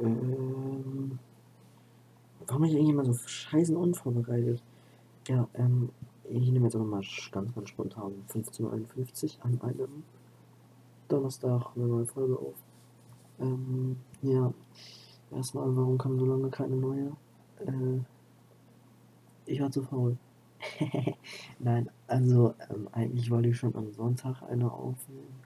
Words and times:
Ähm, 0.00 1.18
warum 2.46 2.62
bin 2.62 2.70
ich 2.70 2.76
eigentlich 2.76 2.90
immer 2.90 3.04
so 3.04 3.14
scheißen 3.14 3.76
unvorbereitet? 3.76 4.62
Ja, 5.28 5.48
ähm, 5.54 5.90
ich 6.24 6.50
nehme 6.50 6.66
jetzt 6.66 6.74
aber 6.76 6.84
mal 6.84 7.02
ganz, 7.32 7.54
ganz 7.54 7.68
spontan 7.68 8.12
15.51 8.32 9.38
Uhr 9.38 9.44
an 9.44 9.60
einem 9.62 10.02
Donnerstag 11.08 11.72
eine 11.74 11.86
neue 11.86 12.06
Folge 12.06 12.38
auf. 12.38 12.54
Ähm, 13.40 13.96
ja, 14.22 14.52
erstmal, 15.30 15.74
warum 15.76 15.98
kam 15.98 16.18
so 16.18 16.26
lange 16.26 16.50
keine 16.50 16.76
neue? 16.76 17.12
Äh, 17.66 18.00
ich 19.46 19.60
war 19.60 19.70
zu 19.70 19.82
faul. 19.82 20.16
Nein, 21.58 21.90
also 22.06 22.54
ähm, 22.70 22.88
eigentlich 22.92 23.30
wollte 23.30 23.48
ich 23.48 23.56
schon 23.56 23.74
am 23.74 23.92
Sonntag 23.92 24.42
eine 24.42 24.70
aufnehmen. 24.70 25.40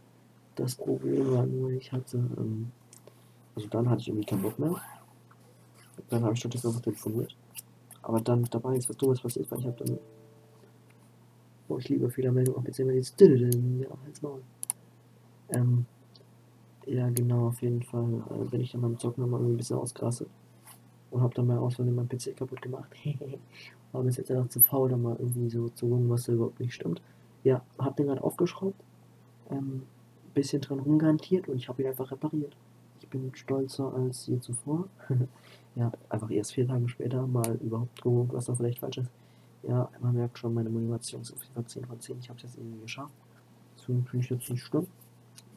Das 0.57 0.75
Problem 0.75 1.33
war 1.33 1.47
nur, 1.47 1.71
ich 1.71 1.93
hatte, 1.93 2.19
ähm, 2.37 2.71
also 3.57 3.69
dann 3.69 3.89
hatte 3.89 4.03
ich 4.03 4.09
irgendwie 4.09 4.27
keinen 4.27 4.43
Bock 4.43 4.59
mehr. 4.59 4.75
Dann 6.09 6.23
habe 6.23 6.35
ich 6.35 6.41
stattdessen 6.41 6.69
einfach 6.69 6.83
telefoniert. 6.83 7.37
Aber 8.03 8.21
dann 8.21 8.45
dabei 8.45 8.77
ist 8.77 8.89
was 8.89 8.97
Dummes 8.97 9.21
passiert, 9.21 9.51
weil 9.51 9.61
ich 9.61 9.67
habe 9.67 9.85
dann, 9.85 9.99
wo 11.69 11.79
ich 11.79 11.89
lieber 11.89 12.11
Fehlermeldung 12.11 12.57
auf 12.57 12.65
PC 12.65 12.81
immer 12.81 12.93
dieses 12.93 13.15
ja, 13.19 13.89
halt's 14.05 14.23
Maul. 14.23 14.43
Ähm, 15.51 15.87
ja, 16.87 17.09
genau, 17.11 17.49
auf 17.49 17.63
jeden 17.63 17.83
Fall 17.83 18.23
äh, 18.31 18.45
bin 18.45 18.61
ich 18.61 18.73
dann 18.73 18.83
beim 18.83 18.99
Zocken 18.99 19.23
nochmal 19.23 19.41
irgendwie 19.41 19.55
ein 19.55 19.59
bisschen 19.59 19.79
ausgerastet. 19.79 20.29
Und 21.11 21.23
habe 21.23 21.35
dann 21.35 21.47
mal 21.47 21.59
aus 21.59 21.77
Versehen 21.77 21.95
meinen 21.95 22.09
PC 22.09 22.37
kaputt 22.37 22.61
gemacht. 22.61 22.91
War 23.93 24.03
bis 24.03 24.17
jetzt 24.17 24.31
einfach 24.31 24.49
zu 24.49 24.61
faul, 24.61 24.91
da 24.91 24.97
mal 24.97 25.17
irgendwie 25.19 25.49
so 25.49 25.69
zu 25.69 25.87
gucken, 25.87 26.11
was 26.11 26.25
da 26.25 26.33
überhaupt 26.33 26.59
nicht 26.61 26.75
stimmt. 26.75 27.01
Ja, 27.45 27.63
hab 27.79 27.97
den 27.97 28.07
gerade 28.07 28.23
aufgeschraubt. 28.23 28.81
Ähm, 29.51 29.83
bisschen 30.35 30.61
dran 30.61 30.81
rumgarantiert 30.81 31.49
und 31.49 31.57
ich 31.57 31.69
habe 31.69 31.83
ihn 31.83 31.89
einfach 31.89 32.11
repariert. 32.11 32.57
Bin 33.15 33.31
stolzer 33.33 33.95
als 33.95 34.27
je 34.27 34.41
zuvor. 34.41 34.89
ja, 35.77 35.93
einfach 36.09 36.31
erst 36.31 36.53
vier 36.53 36.67
Tage 36.67 36.89
später 36.89 37.25
mal 37.29 37.55
überhaupt 37.63 38.03
geguckt, 38.03 38.33
was 38.33 38.47
da 38.47 38.57
vielleicht 38.57 38.81
falsch 38.81 38.99
ist. 38.99 39.11
Ja, 39.63 39.89
man 40.01 40.15
merkt 40.15 40.37
schon, 40.37 40.53
meine 40.53 40.69
Motivation 40.69 41.23
ist 41.23 41.33
auf 41.33 41.41
jeden 41.43 41.55
Fall 41.55 41.65
10 41.65 41.85
von 41.87 42.01
10. 42.01 42.19
Ich 42.19 42.29
habe 42.29 42.39
es 42.39 42.43
jetzt 42.43 42.59
irgendwie 42.59 42.81
geschafft. 42.81 43.15
Deswegen 43.79 44.05
finde 44.05 44.25
ich 44.25 44.31
jetzt 44.31 44.51
nicht 44.51 44.63
schlimm. 44.63 44.89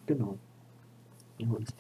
Genau. 0.06 0.38
Ja, 1.40 1.50
und 1.50 1.74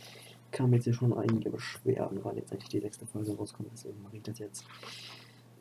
kam 0.52 0.73
jetzt 0.73 0.86
hier 0.86 0.94
schon 0.94 1.14
einige 1.14 1.52
Beschwerden, 1.52 2.23
weil 2.23 2.38
jetzt 2.38 2.52
eigentlich 2.52 2.70
die 2.70 2.80
sechste 2.80 3.05
Folge 3.05 3.36
rauskommt. 3.36 3.70
Deswegen 3.72 4.02
mache 4.02 4.17
ich 4.17 4.23
das 4.23 4.39
jetzt. 4.39 4.66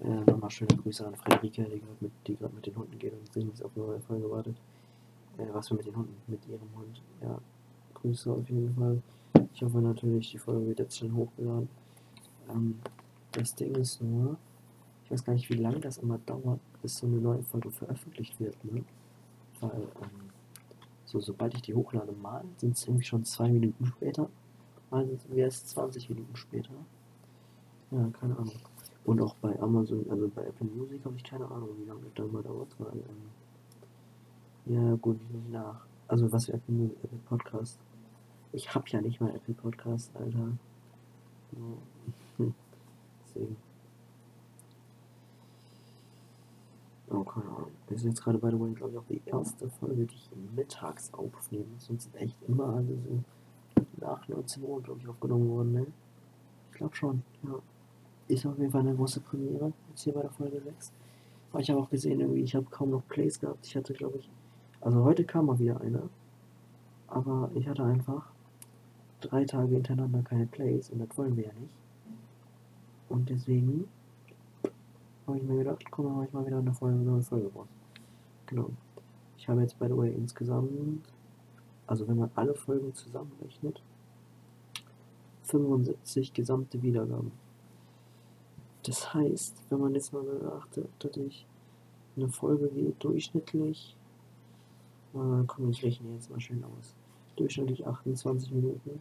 Äh, 0.00 0.30
nochmal 0.30 0.50
schöne 0.50 0.76
Grüße 0.76 1.06
an 1.06 1.14
Frederike, 1.14 1.64
die 1.64 2.36
gerade 2.36 2.54
mit, 2.54 2.54
mit 2.54 2.66
den 2.66 2.76
Hunden 2.76 2.98
geht 2.98 3.12
und 3.12 3.32
sich 3.32 3.64
auf 3.64 3.70
eine 3.76 3.84
neue 3.84 4.00
Folge 4.00 4.30
wartet. 4.30 4.56
Äh, 5.36 5.44
was 5.52 5.68
für 5.68 5.74
mit 5.74 5.86
den 5.86 5.94
Hunden, 5.94 6.16
mit 6.26 6.40
ihrem 6.48 6.68
Hund. 6.74 7.02
Ja, 7.20 7.38
Grüße 7.94 8.32
auf 8.32 8.48
jeden 8.48 8.74
Fall. 8.74 9.02
Ich 9.56 9.62
hoffe 9.62 9.78
natürlich, 9.78 10.32
die 10.32 10.38
Folge 10.38 10.66
wird 10.66 10.80
jetzt 10.80 10.98
schon 10.98 11.14
hochgeladen. 11.14 11.70
Ähm, 12.50 12.78
das 13.32 13.54
Ding 13.54 13.74
ist 13.74 14.02
nur, 14.02 14.36
ich 15.02 15.10
weiß 15.10 15.24
gar 15.24 15.32
nicht, 15.32 15.48
wie 15.48 15.54
lange 15.54 15.80
das 15.80 15.96
immer 15.96 16.18
dauert, 16.26 16.60
bis 16.82 16.98
so 16.98 17.06
eine 17.06 17.16
neue 17.16 17.42
Folge 17.42 17.70
veröffentlicht 17.70 18.38
wird, 18.38 18.62
ne? 18.66 18.84
Weil, 19.62 19.80
ähm, 20.02 20.28
so, 21.06 21.20
sobald 21.20 21.54
ich 21.54 21.62
die 21.62 21.74
hochlade 21.74 22.12
mal, 22.12 22.44
sind 22.58 22.76
es 22.76 22.86
irgendwie 22.86 23.06
schon 23.06 23.24
zwei 23.24 23.48
Minuten 23.48 23.86
später. 23.86 24.28
Also 24.90 25.16
wäre 25.30 25.48
es 25.48 25.64
20 25.64 26.10
Minuten 26.10 26.36
später. 26.36 26.74
Ja, 27.92 28.10
keine 28.20 28.36
Ahnung. 28.36 28.60
Und 29.06 29.22
auch 29.22 29.36
bei 29.36 29.58
Amazon, 29.58 30.04
also 30.10 30.28
bei 30.34 30.44
Apple 30.44 30.66
Music 30.66 31.02
habe 31.02 31.16
ich 31.16 31.24
keine 31.24 31.46
Ahnung, 31.50 31.70
wie 31.78 31.88
lange 31.88 32.02
das 32.14 32.30
mal 32.30 32.42
dauert, 32.42 32.76
weil, 32.78 32.92
ähm, 34.68 34.74
ja, 34.74 34.94
gut, 34.96 35.18
nach. 35.50 35.86
Also, 36.08 36.30
was 36.30 36.44
für 36.44 36.52
Apple, 36.52 36.90
Apple 37.02 37.18
Podcast? 37.24 37.80
Ich 38.56 38.74
hab 38.74 38.88
ja 38.88 39.02
nicht 39.02 39.20
mal 39.20 39.28
Apple 39.36 39.52
Podcast, 39.52 40.16
Alter. 40.16 40.48
Hm. 42.38 42.54
Deswegen. 43.22 43.56
Oh, 47.10 47.22
keine 47.22 47.50
Ahnung. 47.50 47.70
Wir 47.86 47.98
sind 47.98 48.08
jetzt 48.08 48.24
gerade, 48.24 48.38
by 48.38 48.48
the 48.50 48.58
way, 48.58 48.72
glaube 48.72 48.92
ich, 48.92 48.98
auch 48.98 49.04
die 49.10 49.20
erste 49.26 49.68
Folge, 49.68 50.06
die 50.06 50.14
ich 50.14 50.30
mittags 50.56 51.12
aufnehme. 51.12 51.66
Sonst 51.76 52.04
sind 52.04 52.16
echt 52.16 52.42
immer 52.48 52.76
alle 52.76 52.96
so 52.96 53.22
nach 53.98 54.26
19 54.26 54.62
Uhr, 54.62 54.82
glaube 54.82 55.00
ich, 55.02 55.08
aufgenommen 55.08 55.50
worden, 55.50 55.72
ne? 55.74 55.86
Ich 56.70 56.78
glaube 56.78 56.96
schon, 56.96 57.22
ja. 57.42 57.58
Ist 58.28 58.46
auf 58.46 58.58
jeden 58.58 58.70
Fall 58.70 58.80
eine 58.80 58.94
große 58.94 59.20
Premiere, 59.20 59.74
jetzt 59.90 60.00
hier 60.00 60.14
bei 60.14 60.22
der 60.22 60.30
Folge 60.30 60.62
6. 60.62 60.92
Aber 61.52 61.60
ich 61.60 61.68
habe 61.68 61.80
auch 61.80 61.90
gesehen, 61.90 62.20
irgendwie, 62.20 62.40
ich 62.40 62.54
habe 62.54 62.64
kaum 62.70 62.88
noch 62.88 63.06
Plays 63.06 63.38
gehabt. 63.38 63.66
Ich 63.66 63.76
hatte, 63.76 63.92
glaube 63.92 64.16
ich, 64.16 64.30
also 64.80 65.04
heute 65.04 65.24
kam 65.24 65.44
mal 65.44 65.58
wieder 65.58 65.78
einer. 65.82 66.08
Aber 67.06 67.50
ich 67.54 67.68
hatte 67.68 67.84
einfach 67.84 68.34
drei 69.28 69.44
Tage 69.44 69.74
hintereinander 69.74 70.22
keine 70.22 70.46
Plays 70.46 70.90
und 70.90 70.98
das 70.98 71.16
wollen 71.16 71.36
wir 71.36 71.44
ja 71.44 71.52
nicht. 71.54 71.74
Und 73.08 73.28
deswegen 73.28 73.88
habe 75.26 75.38
ich 75.38 75.44
mir 75.44 75.58
gedacht, 75.58 75.84
komm, 75.90 76.14
mache 76.14 76.26
ich 76.26 76.32
mal 76.32 76.46
wieder 76.46 76.58
eine 76.58 76.72
Folge, 76.72 77.22
Folge 77.22 77.52
raus. 77.54 77.68
Genau. 78.46 78.70
Ich 79.36 79.48
habe 79.48 79.60
jetzt, 79.60 79.78
by 79.78 79.86
the 79.86 79.96
way, 79.96 80.12
insgesamt, 80.12 81.02
also 81.86 82.06
wenn 82.08 82.18
man 82.18 82.30
alle 82.34 82.54
Folgen 82.54 82.94
zusammenrechnet, 82.94 83.82
75 85.42 86.32
gesamte 86.32 86.82
Wiedergaben. 86.82 87.32
Das 88.82 89.14
heißt, 89.14 89.64
wenn 89.68 89.80
man 89.80 89.94
jetzt 89.94 90.12
mal 90.12 90.22
beachtet, 90.22 90.88
dass 90.98 91.16
ich 91.16 91.46
eine 92.16 92.28
Folge 92.28 92.68
geht 92.68 93.02
durchschnittlich 93.02 93.96
äh, 95.16 95.44
komm, 95.46 95.70
ich 95.70 95.82
rechne 95.82 96.12
jetzt 96.12 96.30
mal 96.30 96.40
schön 96.40 96.62
aus. 96.64 96.94
Durchschnittlich 97.36 97.86
28 97.86 98.50
Minuten. 98.52 99.00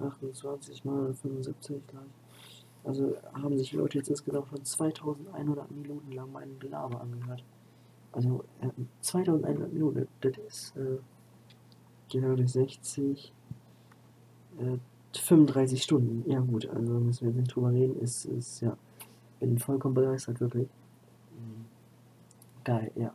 28 0.00 0.84
mal 0.84 1.12
75 1.14 1.86
gleich. 1.86 2.02
Also 2.84 3.16
haben 3.32 3.58
sich 3.58 3.72
Leute 3.72 3.98
jetzt 3.98 4.08
insgesamt 4.08 4.48
schon 4.48 4.64
2100 4.64 5.70
Minuten 5.70 6.12
lang 6.12 6.30
meinen 6.30 6.58
Gelaber 6.58 7.00
angehört. 7.00 7.44
Also 8.12 8.44
äh, 8.60 8.70
2100 9.00 9.72
Minuten, 9.72 10.06
das 10.20 10.38
ist 10.38 10.76
äh, 10.76 10.98
genau 12.08 12.36
durch 12.36 12.52
60, 12.52 13.32
äh, 14.58 14.78
35 15.18 15.82
Stunden. 15.82 16.30
Ja 16.30 16.40
gut, 16.40 16.68
also 16.68 16.92
müssen 16.94 17.22
wir 17.22 17.28
jetzt 17.28 17.38
nicht 17.38 17.54
drüber 17.54 17.72
reden. 17.72 17.98
Ist, 18.00 18.26
ist 18.26 18.60
ja, 18.60 18.76
bin 19.40 19.58
vollkommen 19.58 19.94
begeistert, 19.94 20.40
wirklich. 20.40 20.68
Mhm. 21.32 21.64
Geil, 22.64 22.90
ja. 22.94 23.12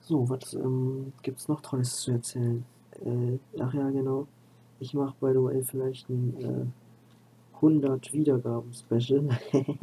So, 0.00 0.28
was 0.28 0.54
ähm, 0.54 1.12
gibt's 1.22 1.48
noch 1.48 1.60
Tolles 1.60 2.00
zu 2.00 2.12
erzählen? 2.12 2.64
Äh, 3.04 3.38
ach 3.60 3.72
ja, 3.72 3.90
genau. 3.90 4.26
Ich 4.80 4.94
mache, 4.94 5.14
by 5.20 5.32
the 5.32 5.42
way, 5.42 5.62
vielleicht 5.62 6.08
ein 6.08 6.36
äh, 6.40 6.66
100 7.56 8.12
Wiedergaben-Special. 8.12 9.28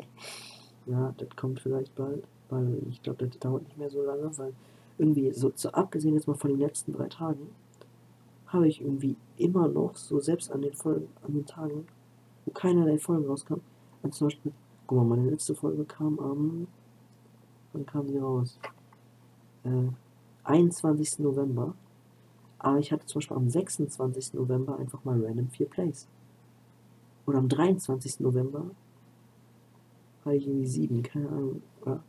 ja, 0.85 1.13
das 1.17 1.29
kommt 1.35 1.59
vielleicht 1.59 1.95
bald, 1.95 2.23
weil 2.49 2.81
ich 2.89 3.01
glaube, 3.01 3.25
das 3.25 3.39
dauert 3.39 3.63
nicht 3.63 3.77
mehr 3.77 3.89
so 3.89 4.03
lange, 4.03 4.37
weil 4.37 4.53
irgendwie, 4.97 5.31
so, 5.31 5.51
so 5.55 5.69
abgesehen 5.69 6.13
jetzt 6.13 6.27
mal 6.27 6.35
von 6.35 6.51
den 6.51 6.59
letzten 6.59 6.93
drei 6.93 7.07
Tagen, 7.07 7.49
habe 8.47 8.67
ich 8.67 8.81
irgendwie 8.81 9.15
immer 9.37 9.67
noch, 9.67 9.95
so 9.95 10.19
selbst 10.19 10.51
an 10.51 10.61
den 10.61 10.73
Folgen, 10.73 11.07
an 11.25 11.33
den 11.33 11.45
Tagen, 11.45 11.87
wo 12.45 12.51
keinerlei 12.51 12.97
Folgen 12.97 13.25
rauskam, 13.25 13.61
als 14.03 14.17
zum 14.17 14.27
Beispiel, 14.27 14.51
guck 14.85 14.97
mal, 14.97 15.15
meine 15.15 15.29
letzte 15.29 15.55
Folge 15.55 15.85
kam 15.85 16.19
am, 16.19 16.67
wann 17.73 17.85
kam 17.85 18.07
die 18.07 18.17
raus? 18.17 18.59
Äh, 19.63 19.87
21. 20.43 21.19
November. 21.19 21.73
Aber 22.63 22.77
ich 22.77 22.91
hatte 22.91 23.07
zum 23.07 23.19
Beispiel 23.19 23.37
am 23.37 23.49
26. 23.49 24.35
November 24.35 24.77
einfach 24.77 25.03
mal 25.03 25.19
random 25.19 25.49
4 25.49 25.65
Plays. 25.67 26.07
Und 27.25 27.35
am 27.35 27.49
23. 27.49 28.19
November 28.19 28.65
hatte 30.23 30.35
ich 30.35 30.47
irgendwie 30.47 30.67
7, 30.67 31.01
keine 31.01 31.29
Ahnung. 31.29 31.63
Oder? 31.81 32.03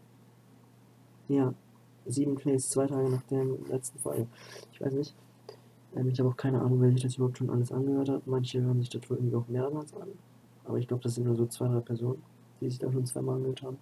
Ja, 1.29 1.55
7 2.05 2.35
Plays, 2.35 2.69
zwei 2.69 2.87
Tage 2.87 3.09
nach 3.09 3.23
der 3.23 3.45
letzten 3.69 3.99
Folge. 3.99 4.27
Ich 4.73 4.81
weiß 4.81 4.93
nicht. 4.93 5.15
Ähm, 5.97 6.09
ich 6.09 6.21
habe 6.21 6.29
auch 6.29 6.37
keine 6.37 6.61
Ahnung, 6.61 6.83
wer 6.83 6.91
sich 6.91 7.03
das 7.03 7.17
überhaupt 7.17 7.39
schon 7.39 7.49
alles 7.49 7.73
angehört 7.73 8.11
hat. 8.11 8.27
Manche 8.27 8.61
hören 8.61 8.79
sich 8.79 8.91
das 8.91 9.09
wohl 9.09 9.17
irgendwie 9.17 9.37
auch 9.37 9.49
mehrmals 9.49 9.95
an. 9.95 10.09
Aber 10.65 10.77
ich 10.77 10.87
glaube, 10.87 11.03
das 11.03 11.15
sind 11.15 11.25
nur 11.25 11.37
so 11.37 11.47
zwei, 11.47 11.69
drei 11.69 11.81
Personen, 11.81 12.23
die 12.61 12.69
sich 12.69 12.79
da 12.79 12.93
schon 12.93 13.07
zweimal 13.07 13.37
angehört 13.37 13.63
haben. 13.63 13.79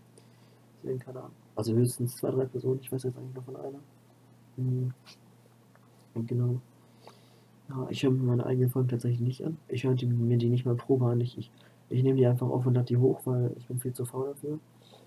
Deswegen 0.83 1.01
keine 1.01 1.19
Ahnung. 1.19 1.35
Also 1.57 1.75
höchstens 1.75 2.17
zwei, 2.17 2.31
drei 2.31 2.45
Personen. 2.45 2.79
Ich 2.81 2.93
weiß 2.93 3.03
jetzt 3.03 3.19
eigentlich 3.19 3.35
nur 3.35 3.45
von 3.45 3.57
einer. 3.57 3.81
Mhm. 4.57 4.95
Genau. 6.15 6.61
Ja, 7.69 7.87
ich 7.89 8.03
höre 8.03 8.11
mir 8.11 8.25
meine 8.25 8.47
eigenen 8.47 8.71
Folgen 8.71 8.89
tatsächlich 8.89 9.21
nicht 9.21 9.45
an. 9.45 9.57
Ich 9.69 9.85
höre 9.85 9.95
mir 9.95 10.39
die 10.39 10.49
nicht 10.49 10.65
mal 10.65 10.75
Probe 10.75 11.07
an. 11.07 11.21
Ich, 11.21 11.39
ich, 11.39 11.51
ich 11.89 12.03
nehme 12.03 12.17
die 12.17 12.27
einfach 12.27 12.49
auf 12.49 12.67
und 12.67 12.75
lade 12.75 12.87
die 12.87 12.97
hoch, 12.97 13.21
weil 13.25 13.53
ich 13.57 13.67
bin 13.67 13.79
viel 13.79 13.93
zu 13.93 14.05
faul 14.05 14.29
dafür. 14.29 14.59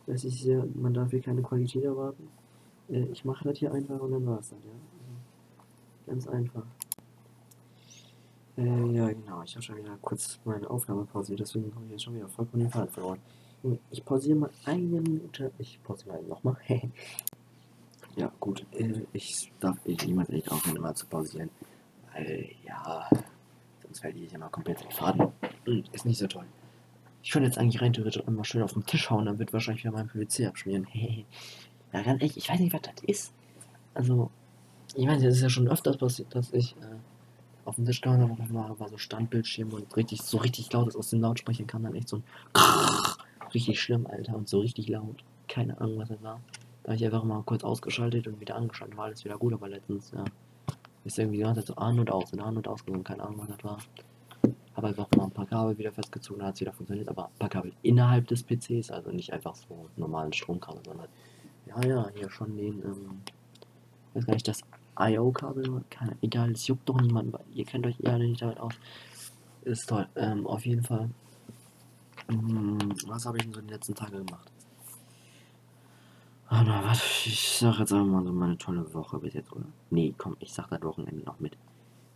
Das 0.08 0.24
ist 0.24 0.44
ja, 0.44 0.64
man 0.76 0.94
darf 0.94 1.12
hier 1.12 1.22
keine 1.22 1.42
Qualität 1.42 1.84
erwarten. 1.84 2.28
Äh, 2.90 3.06
ich 3.12 3.26
mache 3.26 3.44
das 3.48 3.58
hier 3.58 3.74
einfach 3.74 4.00
und 4.00 4.12
dann 4.12 4.26
war 4.26 4.40
es 4.40 4.50
dann, 4.50 4.60
ja. 4.64 4.72
Also, 4.72 6.22
ganz 6.24 6.28
einfach. 6.28 6.66
Äh, 8.58 8.92
ja, 8.92 9.08
genau. 9.10 9.42
Ich 9.44 9.56
habe 9.56 9.64
schon 9.64 9.78
wieder 9.78 9.98
kurz 10.02 10.40
meine 10.46 10.70
Aufnahme 10.70 11.06
pausiert, 11.06 11.40
deswegen 11.40 11.74
habe 11.74 11.86
ich 11.86 11.92
jetzt 11.92 12.04
schon 12.04 12.16
wieder 12.16 12.28
vollkommen 12.28 12.64
den 12.64 12.70
Faden 12.72 12.90
verloren. 12.90 13.20
Ich 13.92 14.04
pausiere 14.04 14.38
mal 14.38 14.50
eine 14.66 15.02
Minute. 15.02 15.52
Ich 15.58 15.82
pausiere 15.84 16.18
mal 16.18 16.24
nochmal. 16.24 16.58
Ja, 18.16 18.32
gut. 18.40 18.66
Äh, 18.72 19.02
ich 19.14 19.52
darf 19.60 19.78
ich 19.86 20.06
niemals 20.06 20.30
echt 20.30 20.52
aufhören, 20.52 20.78
immer 20.78 20.94
zu 20.94 21.06
pausieren. 21.08 21.50
Weil, 22.14 22.50
ja, 22.66 23.10
sonst 23.82 24.00
fällt 24.00 24.18
ich 24.18 24.34
immer 24.34 24.50
komplett 24.50 24.84
den 24.84 24.92
Faden. 24.92 25.32
Hm, 25.66 25.84
ist 25.92 26.06
nicht 26.06 26.20
so 26.20 26.28
toll. 26.28 26.46
Ich 27.24 27.32
könnte 27.32 27.48
jetzt 27.48 27.58
eigentlich 27.58 27.82
rein 27.82 27.94
theoretisch 27.94 28.26
einmal 28.28 28.46
schön 28.46 28.62
auf 28.62 28.74
den 28.74 28.86
Tisch 28.86 29.10
hauen, 29.10 29.26
dann 29.26 29.40
wird 29.40 29.54
wahrscheinlich 29.54 29.84
wieder 29.84 29.94
mein 29.94 30.08
PVC 30.08 30.46
abschmieren. 30.48 30.88
ja, 30.94 32.02
ganz 32.02 32.22
ehrlich, 32.22 32.38
ich 32.38 32.50
weiß 32.50 32.60
nicht, 32.60 32.74
was 32.74 32.82
das 32.82 33.04
ist. 33.04 33.34
Also, 33.94 34.30
ich 34.96 35.06
meine, 35.06 35.26
es 35.26 35.36
ist 35.38 35.42
ja 35.42 35.50
schon 35.50 35.68
öfters 35.68 35.98
passiert, 35.98 36.36
dass 36.36 36.52
ich 36.52 36.76
äh, 36.82 36.96
auf 37.66 37.76
den 37.76 37.86
Tisch 37.86 38.02
gehauen 38.02 38.22
habe, 38.22 38.42
einmal 38.42 38.78
war 38.78 38.90
so 38.90 38.98
Standbildschirm 38.98 39.70
und 39.70 39.96
richtig, 39.96 40.22
so 40.22 40.38
richtig 40.38 40.72
laut 40.74 40.90
ist 40.90 40.96
aus 40.96 41.10
dem 41.10 41.22
Lautsprecher 41.22 41.64
kam 41.64 41.84
dann 41.84 41.96
echt 41.96 42.10
so 42.10 42.18
ein 42.18 42.24
richtig 43.54 43.82
schlimm, 43.82 44.06
Alter, 44.06 44.36
und 44.36 44.50
so 44.50 44.60
richtig 44.60 44.90
laut. 44.90 45.24
Keine 45.48 45.80
Ahnung, 45.80 46.00
was 46.00 46.10
das 46.10 46.22
war. 46.22 46.42
Da 46.84 46.90
habe 46.90 46.96
ich 46.98 47.06
einfach 47.06 47.24
mal 47.24 47.42
kurz 47.44 47.64
ausgeschaltet 47.64 48.28
und 48.28 48.40
wieder 48.42 48.56
angeschaltet, 48.56 48.98
war 48.98 49.06
alles 49.06 49.24
wieder 49.24 49.38
gut, 49.38 49.54
aber 49.54 49.70
letztens, 49.70 50.12
ja, 50.12 50.26
ist 51.06 51.18
irgendwie 51.18 51.38
die 51.38 51.44
ganze 51.44 51.62
Zeit 51.62 51.68
so 51.68 51.76
an 51.76 52.00
und 52.00 52.12
aus 52.12 52.34
und 52.34 52.42
an 52.42 52.58
und 52.58 52.68
aus 52.68 52.86
gegangen, 52.86 53.04
keine 53.04 53.24
Ahnung, 53.24 53.40
was 53.40 53.48
das 53.48 53.64
war. 53.64 53.78
Habe 54.76 54.88
einfach 54.88 55.08
mal 55.16 55.26
ein 55.26 55.32
paar 55.32 55.46
Kabel 55.46 55.78
wieder 55.78 55.92
festgezogen, 55.92 56.44
hat 56.44 56.56
es 56.56 56.62
wieder 56.62 56.74
funktioniert, 56.74 57.08
aber 57.08 57.26
ein 57.26 57.40
paar 57.40 57.50
Kabel 57.50 57.72
innerhalb 57.84 58.28
des 58.28 58.44
PCs, 58.44 58.92
also 58.92 59.12
nicht 59.12 59.32
einfach 59.32 59.56
so 59.56 59.90
normalen 59.96 60.34
Stromkabel, 60.34 60.82
sondern 60.86 61.08
ja, 61.68 61.86
ja, 61.86 62.10
hier 62.16 62.30
schon 62.30 62.58
den, 62.58 62.82
ähm, 62.84 63.22
weiß 64.14 64.26
gar 64.26 64.34
nicht, 64.34 64.48
das 64.48 64.62
IO-Kabel, 65.00 65.84
egal, 66.22 66.52
es 66.52 66.68
juckt 66.68 66.88
doch 66.90 67.00
niemand, 67.00 67.32
weil 67.34 67.46
ihr 67.54 67.66
kennt 67.66 67.86
euch 67.88 68.00
eher 68.02 68.18
nicht 68.18 68.42
damit 68.42 68.60
aus. 68.60 68.74
Ist 69.64 69.88
toll, 69.88 70.08
ähm, 70.16 70.46
auf 70.46 70.66
jeden 70.66 70.84
Fall. 70.84 71.10
Hm, 72.28 72.94
was 73.08 73.26
habe 73.26 73.38
ich 73.38 73.44
denn 73.44 73.54
so 73.54 73.60
in 73.60 73.68
den 73.68 73.74
letzten 73.74 73.96
Tagen 73.96 74.26
gemacht? 74.26 74.53
Na, 76.62 76.84
was? 76.84 77.26
Ich 77.26 77.58
sag 77.58 77.80
jetzt 77.80 77.92
einfach 77.92 78.06
mal 78.06 78.24
so 78.24 78.32
meine 78.32 78.58
tolle 78.58 78.94
Woche 78.94 79.18
bis 79.18 79.34
jetzt, 79.34 79.52
oder? 79.52 79.66
Nee, 79.90 80.14
komm, 80.18 80.38
ich 80.40 80.54
sag 80.54 80.70
das 80.70 80.84
Wochenende 80.84 81.26
noch 81.26 81.40
mit. 81.40 81.58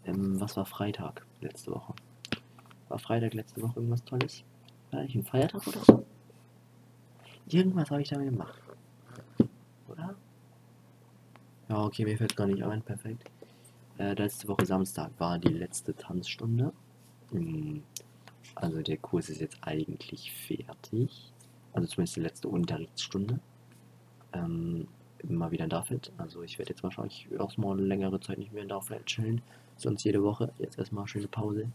Ähm, 0.05 0.39
was 0.39 0.55
war 0.55 0.65
Freitag 0.65 1.25
letzte 1.41 1.71
Woche? 1.71 1.93
War 2.87 2.99
Freitag 2.99 3.33
letzte 3.33 3.61
Woche 3.63 3.77
irgendwas 3.77 4.03
Tolles? 4.03 4.43
War 4.91 5.03
ich 5.03 5.15
ein 5.15 5.23
Feiertag 5.23 5.65
oder 5.65 5.79
so? 5.83 6.05
Irgendwas 7.49 7.89
habe 7.89 8.01
ich 8.03 8.09
damit 8.09 8.29
gemacht. 8.29 8.61
Oder? 9.87 10.15
Ja, 11.67 11.83
okay, 11.83 12.05
mir 12.05 12.17
fällt 12.17 12.35
gar 12.37 12.45
nicht 12.47 12.63
ein. 12.63 12.81
Perfekt. 12.83 13.31
Äh, 13.97 14.13
letzte 14.13 14.47
Woche 14.47 14.67
Samstag 14.67 15.11
war 15.17 15.39
die 15.39 15.49
letzte 15.53 15.95
Tanzstunde. 15.95 16.71
Hm, 17.31 17.81
also 18.53 18.81
der 18.83 18.97
Kurs 18.97 19.29
ist 19.29 19.41
jetzt 19.41 19.57
eigentlich 19.61 20.31
fertig. 20.31 21.33
Also 21.73 21.87
zumindest 21.87 22.15
die 22.15 22.21
letzte 22.21 22.47
Unterrichtsstunde. 22.47 23.39
Ähm, 24.45 24.87
immer 25.27 25.51
wieder 25.51 25.63
in 25.63 25.69
David. 25.69 26.11
Also 26.17 26.43
ich 26.43 26.59
werde 26.59 26.71
jetzt 26.71 26.83
wahrscheinlich 26.83 27.27
erstmal 27.37 27.79
längere 27.79 28.19
Zeit 28.19 28.37
nicht 28.37 28.53
mehr 28.53 28.63
in 28.63 28.69
David 28.69 29.05
chillen. 29.05 29.41
Sonst 29.77 30.03
jede 30.03 30.23
Woche. 30.23 30.51
Jetzt 30.59 30.77
erstmal 30.77 31.07
schöne 31.07 31.27
Pause. 31.27 31.69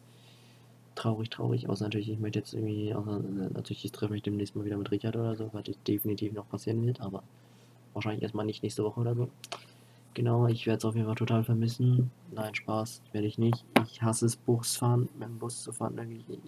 Traurig, 0.95 1.31
traurig. 1.31 1.69
Außer 1.69 1.85
natürlich, 1.85 2.11
ich 2.11 2.19
möchte 2.19 2.39
jetzt 2.39 2.55
irgendwie, 2.55 2.95
außer 2.95 3.21
natürlich, 3.53 3.85
ich 3.85 3.93
treffe 3.93 4.13
mich 4.13 4.23
demnächst 4.23 4.55
mal 4.55 4.65
wieder 4.65 4.77
mit 4.77 4.91
Richard 4.91 5.17
oder 5.17 5.35
so, 5.37 5.51
was 5.53 5.65
definitiv 5.87 6.33
noch 6.33 6.49
passieren 6.49 6.85
wird, 6.87 7.01
aber 7.01 7.23
wahrscheinlich 7.95 8.23
erstmal 8.23 8.45
nicht 8.45 8.63
nächste 8.63 8.85
Woche 8.85 9.01
oder 9.01 9.15
so. 9.15 9.29
Genau, 10.15 10.47
ich 10.47 10.67
werde 10.67 10.79
es 10.79 10.85
auf 10.85 10.95
jeden 10.95 11.07
Fall 11.07 11.15
total 11.15 11.43
vermissen. 11.43 12.11
Nein, 12.33 12.55
Spaß, 12.55 13.01
werde 13.13 13.27
ich 13.27 13.39
nicht. 13.39 13.65
Ich 13.87 14.03
hasse 14.03 14.27
es, 14.27 14.37
Busfahren, 14.37 15.09
mit 15.19 15.29
dem 15.29 15.39
Bus 15.39 15.63
zu 15.63 15.73
fahren. 15.73 15.99
Ich, 16.29 16.39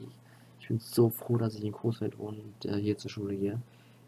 ich 0.60 0.68
bin 0.68 0.78
so 0.78 1.08
froh, 1.08 1.38
dass 1.38 1.54
ich 1.54 1.64
in 1.64 1.72
Coesfeld 1.72 2.18
wohne 2.18 2.38
und 2.38 2.70
äh, 2.70 2.78
hier 2.78 2.98
zur 2.98 3.10
Schule 3.10 3.36
gehe. 3.36 3.58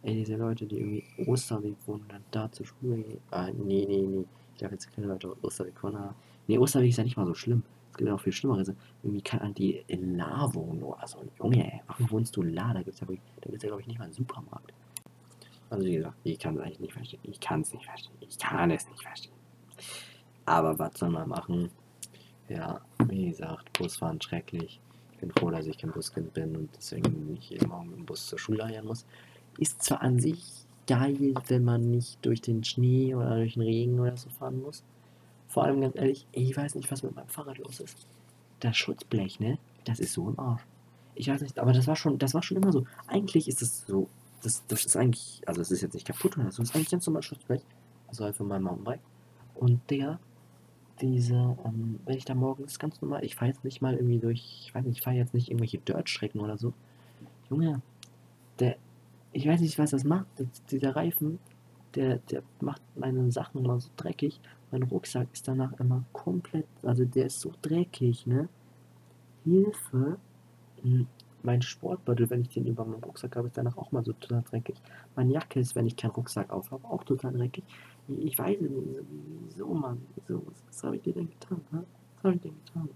Ey, 0.06 0.14
diese 0.14 0.36
Leute, 0.36 0.66
die 0.66 0.78
irgendwie 0.78 1.04
Osterweg 1.26 1.74
wohnen 1.84 2.02
und 2.02 2.12
dann 2.12 2.24
da 2.30 2.52
zur 2.52 2.64
Schule 2.64 2.98
gehen. 2.98 3.20
Ah, 3.32 3.50
nee, 3.50 3.84
nee, 3.88 4.02
nee. 4.02 4.24
Ich 4.54 4.60
darf 4.60 4.70
jetzt 4.70 4.94
keine 4.94 5.08
Leute 5.08 5.36
Osterweg 5.42 5.82
wohnen. 5.82 6.14
Nee, 6.46 6.58
Osterweg 6.58 6.90
ist 6.90 6.98
ja 6.98 7.02
nicht 7.02 7.16
mal 7.16 7.26
so 7.26 7.34
schlimm. 7.34 7.64
Es 7.90 7.96
gibt 7.96 8.08
ja 8.08 8.14
auch 8.14 8.20
viel 8.20 8.32
Schlimmere. 8.32 8.62
Irgendwie 9.02 9.22
kann 9.22 9.52
die 9.54 9.82
in 9.88 10.16
La 10.16 10.48
wohnen. 10.54 10.84
Also, 10.96 11.18
Junge, 11.40 11.80
warum 11.88 12.10
wohnst 12.12 12.36
du 12.36 12.42
in 12.42 12.54
La? 12.54 12.72
Da 12.72 12.84
gibt 12.84 12.94
es 12.94 13.00
ja, 13.00 13.08
ja 13.10 13.56
glaube 13.58 13.80
ich, 13.80 13.88
nicht 13.88 13.98
mal 13.98 14.04
einen 14.04 14.12
Supermarkt. 14.12 14.72
Also, 15.70 15.84
wie 15.84 15.96
gesagt, 15.96 16.16
ich 16.22 16.38
kann 16.38 16.54
es 16.54 16.60
eigentlich 16.62 16.80
nicht 16.80 16.92
verstehen. 16.92 17.20
Ich 17.24 17.40
kann 17.40 17.62
es 17.62 17.72
nicht 17.72 17.86
verstehen. 17.86 18.16
Ich 18.20 18.38
kann 18.38 18.70
es 18.70 18.88
nicht 18.88 19.02
verstehen. 19.02 19.34
Aber 20.44 20.78
was 20.78 20.96
soll 20.96 21.10
man 21.10 21.28
machen? 21.28 21.70
Ja, 22.48 22.80
wie 23.08 23.30
gesagt, 23.30 23.72
Busfahren 23.72 24.20
schrecklich. 24.20 24.80
Ich 25.14 25.18
bin 25.18 25.32
froh, 25.32 25.50
dass 25.50 25.66
ich 25.66 25.78
kein 25.78 25.90
Buskind 25.90 26.32
bin 26.32 26.54
und 26.54 26.70
deswegen 26.76 27.32
nicht 27.32 27.50
jeden 27.50 27.68
Morgen 27.68 27.88
mit 27.88 27.98
dem 27.98 28.06
Bus 28.06 28.28
zur 28.28 28.38
Schule 28.38 28.62
eiern 28.62 28.86
muss. 28.86 29.04
Ist 29.58 29.82
zwar 29.82 30.02
an 30.02 30.18
sich 30.18 30.66
geil, 30.86 31.34
wenn 31.48 31.64
man 31.64 31.90
nicht 31.90 32.24
durch 32.24 32.40
den 32.40 32.64
Schnee 32.64 33.14
oder 33.14 33.36
durch 33.36 33.54
den 33.54 33.62
Regen 33.62 34.00
oder 34.00 34.16
so 34.16 34.30
fahren 34.30 34.62
muss. 34.62 34.84
Vor 35.48 35.64
allem 35.64 35.80
ganz 35.80 35.96
ehrlich, 35.96 36.26
ich 36.32 36.56
weiß 36.56 36.74
nicht, 36.74 36.90
was 36.90 37.02
mit 37.02 37.14
meinem 37.14 37.28
Fahrrad 37.28 37.58
los 37.58 37.80
ist. 37.80 38.06
Das 38.60 38.76
Schutzblech, 38.76 39.40
ne? 39.40 39.58
Das 39.84 40.00
ist 40.00 40.12
so 40.12 40.28
im 40.28 40.38
Arsch. 40.38 40.62
Ich 41.14 41.28
weiß 41.28 41.40
nicht, 41.40 41.58
aber 41.58 41.72
das 41.72 41.86
war 41.86 41.96
schon, 41.96 42.18
das 42.18 42.34
war 42.34 42.42
schon 42.42 42.56
immer 42.58 42.72
so. 42.72 42.84
Eigentlich 43.06 43.48
ist 43.48 43.62
es 43.62 43.86
so, 43.86 44.08
das, 44.42 44.66
das 44.66 44.84
ist 44.84 44.96
eigentlich, 44.96 45.42
also 45.46 45.60
es 45.60 45.70
ist 45.70 45.80
jetzt 45.80 45.94
nicht 45.94 46.06
kaputt 46.06 46.36
oder 46.36 46.50
so, 46.50 46.62
ist 46.62 46.74
eigentlich 46.74 46.90
ganz 46.90 47.06
normal 47.06 47.22
Schutzblech. 47.22 47.62
Also 48.08 48.24
halt 48.24 48.36
für 48.36 48.44
mein 48.44 48.62
Mountainbike. 48.62 49.00
Und 49.54 49.80
der, 49.90 50.18
diese, 51.00 51.56
ähm, 51.64 52.00
wenn 52.04 52.16
ich 52.16 52.24
da 52.24 52.34
morgens 52.34 52.78
ganz 52.78 53.00
normal, 53.00 53.24
ich 53.24 53.34
fahre 53.34 53.50
jetzt 53.50 53.64
nicht 53.64 53.80
mal 53.80 53.94
irgendwie 53.94 54.18
durch, 54.18 54.66
ich 54.66 54.74
weiß 54.74 54.84
nicht, 54.84 54.98
ich 54.98 55.02
fahre 55.02 55.16
jetzt 55.16 55.34
nicht 55.34 55.48
irgendwelche 55.48 55.78
Dirt-Strecken 55.78 56.40
oder 56.40 56.58
so. 56.58 56.72
Junge, 57.48 57.80
der, 58.58 58.76
ich 59.36 59.46
weiß 59.46 59.60
nicht, 59.60 59.78
was 59.78 59.90
das 59.90 60.04
macht, 60.04 60.26
dieser 60.70 60.96
Reifen, 60.96 61.38
der, 61.94 62.18
der 62.30 62.42
macht 62.60 62.80
meine 62.96 63.30
Sachen 63.30 63.62
immer 63.62 63.78
so 63.78 63.90
dreckig. 63.98 64.40
Mein 64.70 64.82
Rucksack 64.84 65.28
ist 65.30 65.46
danach 65.46 65.78
immer 65.78 66.04
komplett, 66.14 66.66
also 66.82 67.04
der 67.04 67.26
ist 67.26 67.40
so 67.40 67.52
dreckig, 67.60 68.26
ne? 68.26 68.48
Hilfe. 69.44 70.16
Hm, 70.82 71.06
mein 71.42 71.60
Sportbeutel, 71.60 72.30
wenn 72.30 72.40
ich 72.40 72.48
den 72.48 72.66
über 72.66 72.86
meinen 72.86 73.04
Rucksack 73.04 73.36
habe, 73.36 73.48
ist 73.48 73.58
danach 73.58 73.76
auch 73.76 73.92
mal 73.92 74.02
so 74.02 74.14
total 74.14 74.42
dreckig. 74.42 74.76
Meine 75.14 75.34
Jacke 75.34 75.60
ist, 75.60 75.76
wenn 75.76 75.86
ich 75.86 75.96
keinen 75.96 76.12
Rucksack 76.12 76.50
auf 76.50 76.70
habe, 76.70 76.88
auch 76.88 77.04
total 77.04 77.32
dreckig. 77.34 77.64
Ich 78.08 78.38
weiß 78.38 78.58
nicht, 78.58 78.72
wieso, 79.44 79.74
Mann. 79.74 80.00
Wieso? 80.14 80.42
Was, 80.46 80.64
was 80.66 80.82
habe 80.82 80.96
ich 80.96 81.02
dir 81.02 81.12
denn 81.12 81.28
getan? 81.28 81.60
Ha? 81.72 81.84
Was 82.16 82.24
habe 82.24 82.34
ich 82.36 82.40
denn 82.40 82.54
getan? 82.64 82.88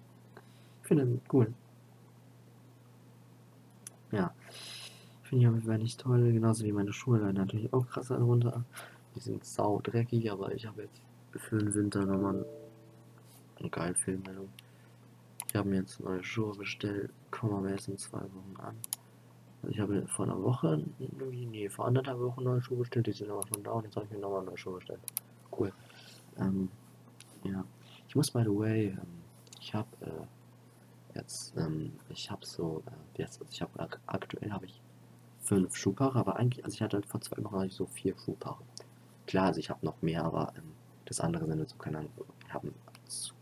Ich 0.83 0.89
finde 0.89 1.07
das 1.07 1.21
cool. 1.35 1.53
Ja. 4.11 4.33
Finde 5.31 5.45
ich 5.45 5.49
auf 5.49 5.55
jeden 5.55 5.67
Fall 5.69 5.79
nicht 5.79 6.01
toll. 6.01 6.33
Genauso 6.33 6.65
wie 6.65 6.73
meine 6.73 6.93
Schuhe 6.93 7.21
natürlich 7.33 7.73
auch 7.73 7.87
krass 7.87 8.11
runter. 8.11 8.65
Die 9.15 9.21
sind 9.21 9.45
sau 9.45 9.79
dreckig, 9.81 10.29
aber 10.29 10.53
ich 10.53 10.67
habe 10.67 10.83
jetzt 10.83 11.01
für 11.31 11.59
den 11.59 11.73
Winter 11.73 12.05
nochmal 12.05 12.45
eine 13.61 13.71
geile 13.71 13.95
Filmmeldung. 13.95 14.49
Ich 15.47 15.55
habe 15.55 15.69
mir 15.69 15.77
jetzt 15.77 16.01
neue 16.01 16.25
Schuhe 16.25 16.57
bestellt, 16.57 17.13
kommen 17.31 17.55
aber 17.55 17.71
erst 17.71 17.87
in 17.87 17.97
zwei 17.97 18.19
Wochen 18.19 18.57
an. 18.59 18.75
Also 19.63 19.73
ich 19.73 19.79
habe 19.79 20.05
vor 20.09 20.25
einer 20.25 20.43
Woche, 20.43 20.85
nee, 20.99 21.69
vor 21.69 21.87
anderthalb 21.87 22.19
Wochen 22.19 22.43
neue 22.43 22.61
Schuhe 22.61 22.79
bestellt, 22.79 23.07
die 23.07 23.13
sind 23.13 23.31
aber 23.31 23.47
schon 23.47 23.63
da 23.63 23.71
und 23.71 23.85
jetzt 23.85 23.95
habe 23.95 24.07
ich 24.07 24.11
mir 24.11 24.19
nochmal 24.19 24.45
neue 24.45 24.59
Schuhe 24.59 24.79
bestellt. 24.79 25.01
Cool. 25.57 25.73
Ähm, 26.39 26.69
ja. 27.45 27.65
Ich 28.09 28.17
muss, 28.17 28.33
by 28.33 28.43
the 28.43 28.51
way, 28.51 28.87
ähm, 28.89 29.23
ich 29.61 29.73
habe 29.75 29.89
äh, 30.01 31.17
jetzt, 31.17 31.57
ähm, 31.57 31.93
ich 32.09 32.29
habe 32.33 32.45
so, 32.45 32.83
äh, 32.87 33.21
jetzt, 33.23 33.41
also 33.41 33.53
ich 33.53 33.63
habe 33.63 33.79
ak 33.79 34.01
aktuell 34.07 34.51
habe 34.51 34.67
ich 34.67 34.83
fünf 35.41 35.77
Schuhpaare, 35.77 36.19
aber 36.19 36.37
eigentlich, 36.37 36.65
also 36.65 36.75
ich 36.75 36.83
hatte 36.83 36.97
halt 36.97 37.07
vor 37.07 37.21
zwei 37.21 37.43
Wochen 37.43 37.61
hatte 37.61 37.71
so 37.71 37.87
vier 37.87 38.15
Schuhpaare. 38.19 38.63
Klar, 39.27 39.47
also 39.47 39.61
ich 39.61 39.71
habe 39.71 39.85
noch 39.85 40.01
mehr, 40.03 40.25
aber 40.25 40.53
ähm, 40.57 40.73
das 41.05 41.21
andere 41.21 41.47
sind 41.47 41.69
so, 41.69 41.77
keine 41.77 41.99
Ahnung, 41.99 42.13
ich 42.47 42.55
habe, 42.55 42.73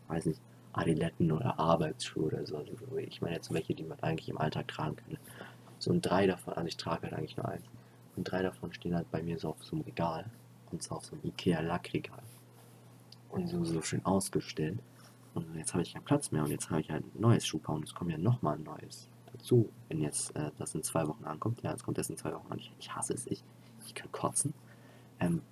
weiß 0.08 0.26
nicht, 0.26 0.40
Adiletten 0.72 1.32
oder 1.32 1.58
Arbeitsschuhe 1.58 2.26
oder 2.26 2.46
so. 2.46 2.56
Also 2.56 2.72
ich 2.96 3.20
meine 3.20 3.36
jetzt 3.36 3.52
welche, 3.52 3.74
die 3.74 3.82
man 3.82 3.98
eigentlich 4.00 4.28
im 4.28 4.38
Alltag 4.38 4.68
tragen 4.68 4.96
kann. 4.96 5.18
So 5.78 5.92
ein 5.92 6.00
drei 6.00 6.26
davon, 6.26 6.54
also 6.54 6.66
ich 6.66 6.76
trage 6.76 7.02
halt 7.02 7.14
eigentlich 7.14 7.36
nur 7.36 7.48
eins. 7.48 7.64
Und 8.16 8.24
drei 8.24 8.42
davon 8.42 8.72
stehen 8.72 8.94
halt 8.94 9.10
bei 9.10 9.22
mir 9.22 9.38
so 9.38 9.50
auf 9.50 9.64
so 9.64 9.76
einem 9.76 9.84
Regal. 9.84 10.26
Und 10.70 10.82
zwar 10.82 10.98
auf 10.98 11.04
so 11.04 11.14
einem 11.14 11.24
Ikea 11.24 11.60
Lackregal. 11.60 12.22
Und 13.30 13.48
so, 13.48 13.64
so 13.64 13.82
schön 13.82 14.04
ausgestellt. 14.04 14.78
Und 15.34 15.54
jetzt 15.56 15.72
habe 15.74 15.82
ich 15.82 15.94
keinen 15.94 16.04
Platz 16.04 16.32
mehr 16.32 16.42
und 16.42 16.50
jetzt 16.50 16.70
habe 16.70 16.80
ich 16.80 16.90
halt 16.90 17.04
ein 17.04 17.20
neues 17.20 17.46
Schuhpaar 17.46 17.76
und 17.76 17.84
es 17.84 17.94
kommt 17.94 18.10
ja 18.10 18.18
nochmal 18.18 18.56
ein 18.56 18.64
neues 18.64 19.08
dazu. 19.38 19.70
Wenn 19.88 20.00
jetzt 20.00 20.34
äh, 20.36 20.50
das 20.58 20.74
in 20.74 20.82
zwei 20.82 21.06
Wochen 21.06 21.24
ankommt, 21.24 21.62
ja, 21.62 21.72
es 21.72 21.82
kommt 21.82 21.98
erst 21.98 22.10
in 22.10 22.16
zwei 22.16 22.32
Wochen 22.34 22.50
an. 22.50 22.58
Ich, 22.58 22.72
ich 22.78 22.94
hasse 22.94 23.14
es, 23.14 23.26
ich, 23.26 23.42
ich 23.86 23.94
kann 23.94 24.10
kotzen. 24.12 24.54
Ähm, 25.20 25.42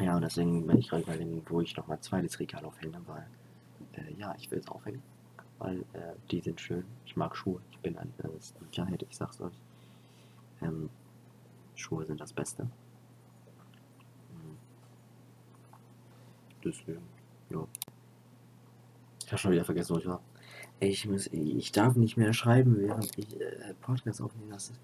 ja, 0.00 0.16
und 0.16 0.22
deswegen 0.22 0.66
bin 0.66 0.78
ich 0.78 0.88
gerade 0.88 1.02
überlegen, 1.02 1.42
wo 1.48 1.60
ich 1.60 1.76
nochmal 1.76 2.00
zweites 2.00 2.38
Regal 2.38 2.64
aufhänge, 2.64 3.00
weil 3.06 3.26
äh, 3.92 4.12
ja, 4.14 4.34
ich 4.38 4.50
will 4.50 4.58
es 4.58 4.68
aufhängen 4.68 5.02
weil 5.58 5.80
äh, 5.92 6.14
die 6.30 6.40
sind 6.40 6.60
schön. 6.60 6.84
Ich 7.04 7.16
mag 7.16 7.36
Schuhe. 7.36 7.60
Ich 7.70 7.78
bin 7.78 7.96
ein 7.96 8.12
äh, 8.18 8.40
Sneakerhead, 8.40 9.02
ich 9.08 9.16
sag's 9.16 9.40
euch. 9.40 9.54
Ähm, 10.62 10.90
Schuhe 11.74 12.04
sind 12.04 12.20
das 12.20 12.32
Beste. 12.32 12.64
Mhm. 12.64 14.56
Deswegen, 16.64 17.02
ja. 17.50 17.66
Ich 19.24 19.32
habe 19.32 19.38
schon 19.38 19.52
wieder 19.52 19.64
vergessen, 19.64 19.94
wo 19.94 19.98
ich 19.98 20.06
war. 20.06 20.20
Ich, 20.78 21.06
muss, 21.06 21.28
ich 21.28 21.72
darf 21.72 21.96
nicht 21.96 22.16
mehr 22.16 22.32
schreiben, 22.32 22.76
während 22.78 23.16
ich 23.18 23.40
äh, 23.40 23.74
Podcast 23.80 24.20
aufnehmen 24.20 24.50
lasse. 24.50 24.74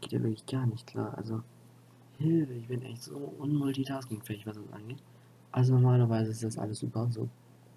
Geht 0.00 0.12
ja 0.12 0.22
wirklich 0.22 0.44
gar 0.46 0.66
nicht 0.66 0.86
klar. 0.86 1.16
Also, 1.16 1.42
Hilfe, 2.18 2.52
ich 2.52 2.68
bin 2.68 2.82
echt 2.82 3.02
so 3.02 3.16
unmultitaskingfähig, 3.38 4.46
was 4.46 4.56
das 4.56 4.72
angeht. 4.72 5.02
Also 5.52 5.74
normalerweise 5.74 6.30
ist 6.30 6.42
das 6.42 6.58
alles 6.58 6.80
super 6.80 7.08
so. 7.10 7.28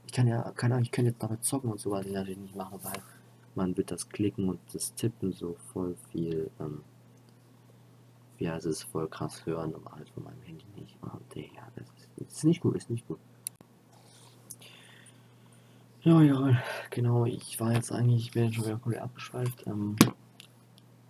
Ich 0.05 0.13
kann 0.13 0.27
ja, 0.27 0.51
keine 0.55 0.75
Ahnung, 0.75 0.83
ich 0.83 0.91
könnte 0.91 1.11
jetzt 1.11 1.21
damit 1.21 1.43
zocken 1.43 1.71
und 1.71 1.79
so, 1.79 1.91
was 1.91 2.05
ich 2.05 2.13
natürlich 2.13 2.39
nicht 2.39 2.55
mache, 2.55 2.79
weil 2.83 3.01
man 3.55 3.75
wird 3.75 3.91
das 3.91 4.09
Klicken 4.09 4.49
und 4.49 4.59
das 4.73 4.93
Tippen 4.95 5.31
so 5.31 5.55
voll 5.73 5.95
viel, 6.11 6.49
ähm, 6.59 6.81
ja, 8.39 8.55
es 8.57 8.65
ist 8.65 8.83
voll 8.83 9.07
krass 9.07 9.45
hören, 9.45 9.75
aber 9.75 9.91
halt 9.91 10.09
von 10.09 10.23
meinem 10.23 10.41
Handy 10.43 10.65
nicht. 10.75 10.95
Und 11.01 11.35
ja, 11.35 11.67
das 11.75 11.87
ist, 11.87 12.09
das 12.17 12.33
ist 12.37 12.43
nicht 12.45 12.61
gut, 12.61 12.75
ist 12.75 12.89
nicht 12.89 13.07
gut. 13.07 13.19
Ja, 16.07 16.21
ja, 16.21 16.57
genau, 16.89 17.25
ich 17.25 17.59
war 17.59 17.73
jetzt 17.73 17.91
eigentlich, 17.91 18.27
ich 18.27 18.31
bin 18.31 18.53
schon 18.53 18.63
wieder 18.63 18.77
komplett 18.77 19.03
abgeschweift. 19.03 19.67
Ähm, 19.67 19.97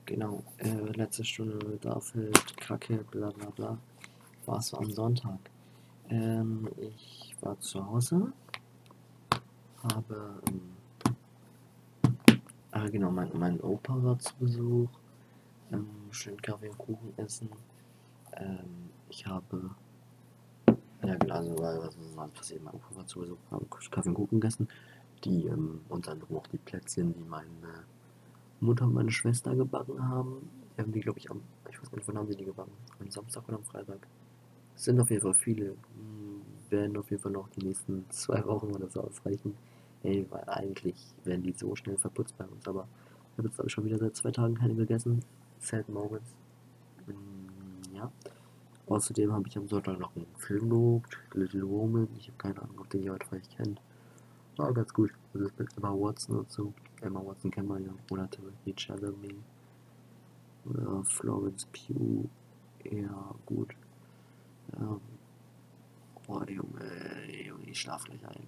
genau, 0.07 0.43
äh, 0.57 0.73
letzte 0.97 1.23
Stunde 1.23 1.77
Darfeld, 1.79 2.57
Kacke, 2.57 3.05
bla 3.11 3.29
bla 3.29 3.51
bla. 3.51 3.77
War 4.47 4.57
es 4.57 4.73
am 4.73 4.89
Sonntag. 4.89 5.37
Ähm, 6.09 6.67
ich 6.79 7.35
war 7.41 7.59
zu 7.59 7.85
Hause, 7.85 8.33
habe, 9.83 10.41
ähm, 10.49 10.61
ah 12.71 12.87
genau, 12.87 13.11
mein, 13.11 13.29
mein 13.35 13.61
Opa 13.61 14.03
war 14.03 14.17
zu 14.17 14.33
Besuch, 14.37 14.89
ähm, 15.71 15.87
schön 16.09 16.41
Kaffee 16.41 16.69
und 16.69 16.77
Kuchen 16.79 17.13
essen. 17.17 17.49
Ähm, 18.35 18.89
ich 19.11 19.27
habe, 19.27 19.69
ja 21.07 21.15
genau, 21.15 21.35
also 21.35 21.57
was 21.83 21.95
ist 21.95 22.17
was 22.17 22.31
passiert, 22.31 22.63
mein 22.63 22.73
Opa 22.73 22.95
war 22.95 23.07
zu 23.07 23.19
Besuch, 23.19 23.37
haben 23.51 23.67
Kaffee 23.91 24.09
und 24.09 24.15
Kuchen 24.15 24.39
gegessen, 24.39 24.67
die, 25.23 25.45
ähm, 25.47 25.81
und 25.89 26.07
dann 26.07 26.21
auch 26.33 26.47
die 26.47 26.57
Plätzchen, 26.57 27.13
die 27.13 27.23
meine 27.23 27.85
Mutter 28.59 28.85
und 28.85 28.93
meine 28.93 29.11
Schwester 29.11 29.55
gebacken 29.55 30.07
haben. 30.07 30.49
Die 30.77 30.81
haben 30.81 30.91
die, 30.91 31.01
glaube 31.01 31.19
ich, 31.19 31.29
am, 31.31 31.41
ich 31.69 31.81
weiß 31.81 31.91
nicht, 31.91 32.07
wann 32.07 32.17
haben 32.17 32.27
sie 32.27 32.35
die 32.35 32.45
gebacken? 32.45 32.71
Am 32.99 33.09
Samstag 33.09 33.47
oder 33.47 33.57
am 33.57 33.63
Freitag? 33.63 34.07
Es 34.75 34.83
sind 34.85 34.99
auf 34.99 35.09
jeden 35.09 35.23
Fall 35.23 35.33
viele. 35.33 35.69
Hm, 35.69 36.41
werden 36.69 36.97
auf 36.97 37.09
jeden 37.09 37.21
Fall 37.21 37.31
noch 37.31 37.49
die 37.49 37.65
nächsten 37.65 38.05
zwei 38.09 38.45
Wochen 38.45 38.67
oder 38.67 38.89
so 38.89 39.01
ausreichen. 39.01 39.55
Ey, 40.03 40.25
weil 40.29 40.43
eigentlich 40.47 40.95
werden 41.23 41.43
die 41.43 41.53
so 41.53 41.75
schnell 41.75 41.97
verputzt 41.97 42.37
bei 42.37 42.45
uns, 42.45 42.67
aber 42.67 42.87
ich 43.31 43.37
habe 43.37 43.47
jetzt 43.47 43.55
glaube 43.55 43.67
ich 43.69 43.73
schon 43.73 43.85
wieder 43.85 43.97
seit 43.97 44.15
zwei 44.15 44.31
Tagen 44.31 44.55
keine 44.55 44.75
gegessen. 44.75 45.23
Sad 45.59 45.87
Moments. 45.89 46.35
Hm, 47.05 47.95
ja. 47.95 48.11
Außerdem 48.87 49.33
habe 49.33 49.47
ich 49.47 49.57
am 49.57 49.67
Sonntag 49.67 49.99
noch 49.99 50.15
einen 50.15 50.25
Film 50.37 50.69
geguckt, 50.69 51.17
Little 51.33 51.67
Woman. 51.67 52.07
Ich 52.17 52.27
habe 52.27 52.37
keine 52.37 52.61
Ahnung, 52.61 52.79
ob 52.79 52.89
den 52.89 53.03
jemand 53.03 53.23
vielleicht 53.25 53.55
kennt. 53.55 53.81
War 54.55 54.73
ganz 54.73 54.93
gut. 54.93 55.11
Das 55.33 55.43
ist 55.43 55.59
mit 55.59 55.77
Emma 55.77 55.91
Watson 55.91 56.39
und 56.39 56.51
so. 56.51 56.73
Emma 57.01 57.23
Watson 57.23 57.51
kennt 57.51 57.67
man 57.67 57.83
ja. 57.83 57.91
Oder 58.09 58.29
Timothy 58.29 58.73
Chalamet. 58.75 59.35
Oder 60.65 61.03
Florence 61.03 61.67
Pugh. 61.67 62.29
Ja, 62.89 63.35
gut. 63.45 63.75
Ja. 64.79 64.99
Boah, 66.25 66.49
Junge, 66.49 67.45
Junge, 67.45 67.63
ich 67.65 67.79
schlafe 67.79 68.05
gleich 68.05 68.25
ein. 68.27 68.47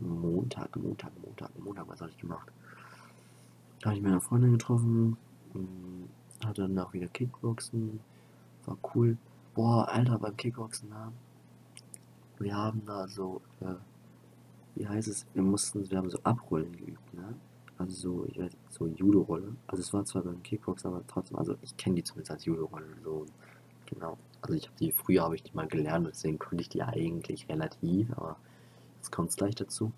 Montag, 0.00 0.76
Montag, 0.76 1.10
Montag, 1.22 1.50
Montag, 1.58 1.88
was 1.88 2.00
habe 2.00 2.10
ich 2.10 2.18
gemacht? 2.18 2.52
Da 3.80 3.90
habe 3.90 3.96
ich 3.96 4.02
meine 4.02 4.20
Freundin 4.20 4.52
getroffen, 4.52 5.16
hm, 5.52 6.08
hatte 6.44 6.62
danach 6.62 6.92
wieder 6.92 7.08
Kickboxen, 7.08 8.00
war 8.66 8.78
cool. 8.94 9.16
Boah, 9.54 9.88
Alter, 9.88 10.18
beim 10.18 10.36
Kickboxen, 10.36 10.90
da, 10.90 11.12
wir 12.38 12.54
haben 12.54 12.82
da 12.84 13.08
so, 13.08 13.40
äh, 13.60 13.74
wie 14.74 14.86
heißt 14.86 15.08
es, 15.08 15.26
wir 15.34 15.42
mussten, 15.42 15.90
wir 15.90 15.98
haben 15.98 16.10
so 16.10 16.18
Abrollen 16.22 16.76
geübt, 16.76 17.14
ne? 17.14 17.34
Also 17.78 17.92
so, 17.94 18.26
ich 18.26 18.38
weiß, 18.38 18.52
so 18.70 18.86
Judo-Rolle. 18.86 19.54
Also 19.66 19.82
es 19.82 19.92
war 19.92 20.04
zwar 20.04 20.22
beim 20.22 20.42
Kickboxen, 20.42 20.90
aber 20.90 21.06
trotzdem, 21.06 21.38
also 21.38 21.56
ich 21.62 21.76
kenne 21.76 21.96
die 21.96 22.04
zumindest 22.04 22.30
als 22.30 22.44
Judo-Rolle, 22.44 22.86
so, 23.02 23.26
genau. 23.86 24.18
Also 24.42 24.54
ich 24.54 24.66
habe 24.66 24.76
die, 24.78 24.92
früher 24.92 25.22
habe 25.22 25.34
ich 25.34 25.42
die 25.42 25.54
mal 25.54 25.66
gelernt, 25.66 26.06
deswegen 26.06 26.38
konnte 26.38 26.62
ich 26.62 26.68
die 26.68 26.82
eigentlich 26.82 27.48
relativ, 27.48 28.10
aber 28.16 28.36
jetzt 28.96 29.10
kommt 29.12 29.30
es 29.30 29.36
gleich 29.36 29.54
dazu. 29.54 29.92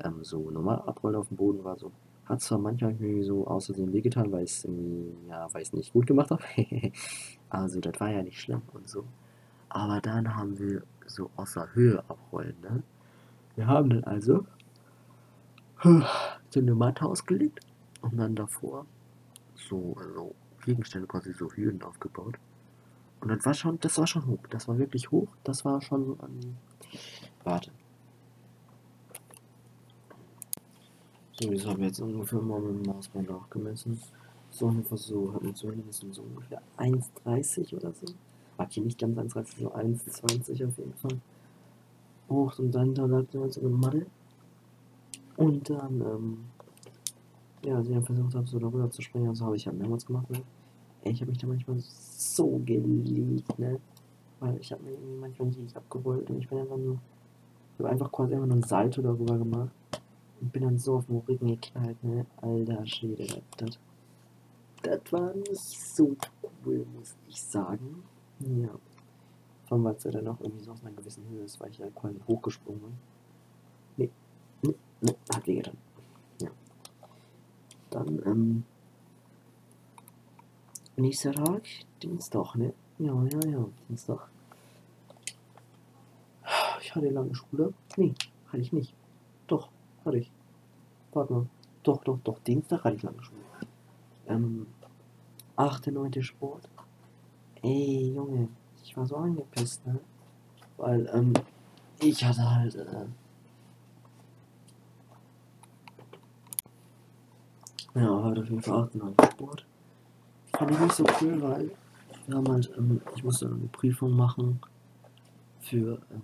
Ähm, 0.00 0.24
so 0.24 0.50
normal 0.50 0.82
abrollen 0.86 1.16
auf 1.16 1.28
dem 1.28 1.36
Boden 1.36 1.64
war 1.64 1.78
so, 1.78 1.92
hat 2.26 2.40
zwar 2.40 2.58
manchmal 2.58 2.92
irgendwie 2.92 3.22
so 3.22 3.46
außersehen 3.46 3.92
wehgetan, 3.92 4.32
weil 4.32 4.44
es 4.44 4.66
ja, 5.28 5.52
weil 5.52 5.64
nicht 5.72 5.92
gut 5.92 6.06
gemacht 6.06 6.30
habe. 6.30 6.42
also 7.50 7.80
das 7.80 8.00
war 8.00 8.10
ja 8.10 8.22
nicht 8.22 8.40
schlimm 8.40 8.62
und 8.72 8.88
so. 8.88 9.04
Aber 9.68 10.00
dann 10.00 10.34
haben 10.34 10.58
wir 10.58 10.82
so 11.06 11.30
außer 11.36 11.74
Höhe 11.74 11.98
abrollen, 12.08 12.56
ne? 12.62 12.82
Wir 13.56 13.66
haben 13.66 13.90
dann 13.90 14.04
also 14.04 14.46
so 15.82 16.60
eine 16.60 16.74
Matte 16.74 17.04
ausgelegt 17.04 17.60
und 18.00 18.16
dann 18.16 18.34
davor 18.34 18.86
so, 19.54 19.96
so 20.14 20.34
Gegenstände 20.64 21.06
quasi 21.06 21.32
so 21.32 21.50
Hürden 21.52 21.82
aufgebaut. 21.82 22.36
Und 23.20 23.28
das 23.28 23.44
war 23.44 23.54
schon, 23.54 23.78
das 23.80 23.98
war 23.98 24.06
schon 24.06 24.26
hoch. 24.26 24.46
Das 24.50 24.68
war 24.68 24.78
wirklich 24.78 25.10
hoch. 25.10 25.28
Das 25.44 25.64
war 25.64 25.80
schon. 25.80 26.18
Ähm, 26.22 26.56
warte. 27.42 27.70
So, 31.40 31.50
ich 31.50 31.66
habe 31.66 31.82
jetzt 31.82 32.00
ungefähr 32.00 32.40
mal 32.40 32.60
mit 32.60 32.86
dem 32.86 32.94
Maßband 32.94 33.28
auch 33.30 33.50
gemessen. 33.50 34.00
So 34.50 34.66
ungefähr 34.66 34.96
so, 34.96 35.34
hat 35.34 35.42
mir 35.42 35.52
zumindest 35.52 36.06
so 36.12 36.22
ungefähr 36.22 36.62
1,30 36.78 37.74
oder 37.74 37.92
so. 37.92 38.06
Okay, 38.56 38.80
nicht 38.80 39.00
ganz 39.00 39.18
1,30, 39.18 39.62
so 39.62 39.74
1,20 39.74 40.68
auf 40.68 40.78
jeden 40.78 40.94
Fall. 40.94 41.18
Hoch 42.28 42.56
und 42.60 42.70
dann 42.72 42.94
da 42.94 43.06
lag 43.06 43.24
so 43.32 43.60
eine 43.60 43.68
Matte. 43.68 44.06
Und 45.36 45.68
dann, 45.68 46.00
ähm, 46.00 46.38
ja, 47.64 47.82
sie 47.82 47.96
haben 47.96 48.04
versucht, 48.04 48.34
habe, 48.36 48.46
so 48.46 48.60
darüber 48.60 48.88
zu 48.88 49.02
springen. 49.02 49.28
Also 49.28 49.46
habe 49.46 49.56
ich 49.56 49.66
halt 49.66 49.76
mehrmals 49.76 50.06
gemacht, 50.06 50.30
ne? 50.30 50.40
Ich 51.02 51.20
habe 51.20 51.32
mich 51.32 51.40
da 51.40 51.48
manchmal 51.48 51.78
so 51.80 52.60
geliebt, 52.64 53.58
ne? 53.58 53.80
Weil 54.38 54.56
ich 54.58 54.70
habe 54.70 54.84
mir 54.84 54.92
irgendwie 54.92 55.18
manchmal 55.20 55.48
nicht 55.48 55.76
abgerollt 55.76 56.30
und 56.30 56.38
ich 56.38 56.48
bin 56.48 56.58
einfach 56.58 56.76
nur. 56.76 57.00
Ich 57.72 57.80
habe 57.80 57.90
einfach 57.90 58.12
quasi 58.12 58.34
einfach 58.34 58.46
nur 58.46 58.56
ein 58.56 58.62
Salto 58.62 59.02
darüber 59.02 59.36
gemacht. 59.36 59.72
Und 60.44 60.52
bin 60.52 60.62
dann 60.62 60.78
so 60.78 60.96
auf 60.96 61.06
dem 61.06 61.16
Rücken 61.16 61.46
geknallt, 61.48 62.04
ne? 62.04 62.26
Alter 62.42 62.84
Schwede, 62.84 63.42
das, 63.56 63.78
das 64.82 65.00
war 65.10 65.32
nicht 65.32 65.56
so 65.56 66.14
cool, 66.66 66.84
muss 66.94 67.16
ich 67.30 67.40
sagen. 67.40 68.04
Ja. 68.40 68.68
Vor 69.64 69.76
allem, 69.78 69.84
weil 69.84 69.94
es 69.94 70.04
ja 70.04 70.10
dann 70.10 70.28
auch 70.28 70.38
irgendwie 70.42 70.62
so 70.62 70.72
aus 70.72 70.84
einer 70.84 70.92
gewissen 70.92 71.26
Höhe 71.30 71.44
ist, 71.44 71.58
weil 71.60 71.70
ich 71.70 71.78
ja 71.78 71.88
quasi 71.94 72.20
hochgesprungen 72.28 72.82
bin. 72.82 72.92
Nee, 73.96 74.10
nee, 74.60 74.74
nee, 75.00 75.16
hat 75.34 75.46
wehgetan. 75.46 75.78
Ja. 76.42 76.50
Dann, 77.88 78.22
ähm, 78.26 78.64
Nächster 80.96 81.32
Tag, 81.32 81.62
Dienstag, 82.02 82.54
ne? 82.56 82.74
Ja, 82.98 83.14
ja, 83.24 83.48
ja, 83.48 83.66
Dienstag. 83.88 84.28
Ich 86.82 86.94
hatte 86.94 87.08
lange 87.08 87.34
Schule. 87.34 87.72
Nee, 87.96 88.14
hatte 88.48 88.58
ich 88.58 88.74
nicht. 88.74 88.94
Doch, 89.46 89.70
hatte 90.04 90.18
ich. 90.18 90.30
Warte 91.12 91.32
mal. 91.32 91.46
Doch, 91.82 92.02
doch, 92.04 92.18
doch, 92.24 92.38
Dienstag 92.40 92.84
hatte 92.84 92.96
ich 92.96 93.02
lange 93.02 93.22
Schule. 93.22 93.40
Ähm, 94.26 94.66
8. 95.56 95.88
9. 95.88 96.22
Sport. 96.22 96.68
Ey, 97.62 98.12
Junge, 98.14 98.48
ich 98.82 98.96
war 98.96 99.06
so 99.06 99.16
angepisst, 99.16 99.86
ne? 99.86 100.00
Weil, 100.76 101.08
ähm, 101.12 101.32
ich 102.00 102.24
hatte 102.24 102.50
halt, 102.50 102.74
äh, 102.74 103.06
ja, 107.94 108.22
heute 108.22 108.40
auf 108.40 108.48
jeden 108.48 108.62
Fall 108.62 108.84
8. 108.84 108.94
9. 108.94 109.14
Sport 109.32 109.66
fand 110.56 110.70
ich 110.70 110.78
nicht 110.78 110.94
so 110.94 111.04
cool, 111.20 111.42
weil 111.42 111.70
wir 112.26 112.36
haben 112.36 112.48
halt, 112.48 112.70
ähm, 112.76 113.00
ich 113.16 113.24
musste 113.24 113.46
eine 113.46 113.68
Prüfung 113.68 114.12
machen 114.12 114.60
für, 115.60 116.00
ähm, 116.10 116.22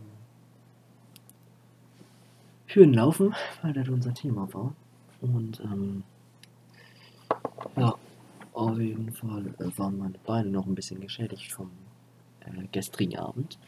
für 2.71 2.85
ein 2.85 2.95
Laufen, 2.95 3.35
weil 3.63 3.73
das 3.73 3.89
unser 3.89 4.15
Thema 4.15 4.49
war. 4.55 4.73
Und 5.21 5.59
ähm, 5.61 6.05
ja, 7.77 7.97
auf 8.53 8.79
jeden 8.79 9.11
Fall 9.11 9.45
äh, 9.59 9.77
waren 9.77 9.99
meine 9.99 10.19
Beine 10.25 10.51
noch 10.51 10.67
ein 10.67 10.77
bisschen 10.77 11.01
geschädigt 11.01 11.51
vom 11.51 11.69
äh, 12.41 12.69
gestrigen 12.71 13.19
Abend. 13.19 13.59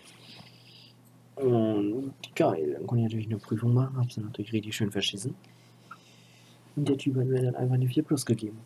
Und 1.34 2.14
geil, 2.36 2.74
dann 2.74 2.86
konnte 2.86 3.00
ich 3.00 3.10
natürlich 3.10 3.26
eine 3.26 3.38
Prüfung 3.38 3.74
machen, 3.74 3.96
hab's 3.96 4.14
dann 4.14 4.26
natürlich 4.26 4.52
richtig 4.52 4.76
schön 4.76 4.92
verschissen. 4.92 5.34
Und 6.76 6.88
der 6.88 6.96
Typ 6.96 7.16
hat 7.16 7.26
mir 7.26 7.42
dann 7.42 7.56
einfach 7.56 7.74
eine 7.74 7.88
4 7.88 8.04
Plus 8.04 8.24
gegeben. 8.24 8.58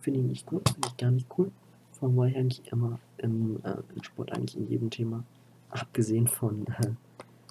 Finde 0.00 0.18
ich 0.20 0.26
nicht 0.26 0.46
gut, 0.46 0.68
finde 0.70 0.88
ich 0.88 0.96
gar 0.96 1.12
nicht 1.12 1.28
cool. 1.38 1.52
Vor 1.92 2.08
allem 2.08 2.16
war 2.16 2.26
ich 2.26 2.36
eigentlich 2.36 2.72
immer 2.72 2.98
im, 3.18 3.60
äh, 3.62 3.76
im 3.94 4.02
Sport 4.02 4.32
eigentlich 4.32 4.56
in 4.56 4.68
jedem 4.68 4.90
Thema, 4.90 5.22
abgesehen 5.70 6.26
von 6.26 6.66
äh, 6.66 6.90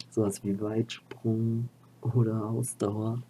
sowas 0.10 0.43
wie 0.43 0.60
Weitsprung 0.60 1.69
oder 2.01 2.46
Ausdauer, 2.46 3.22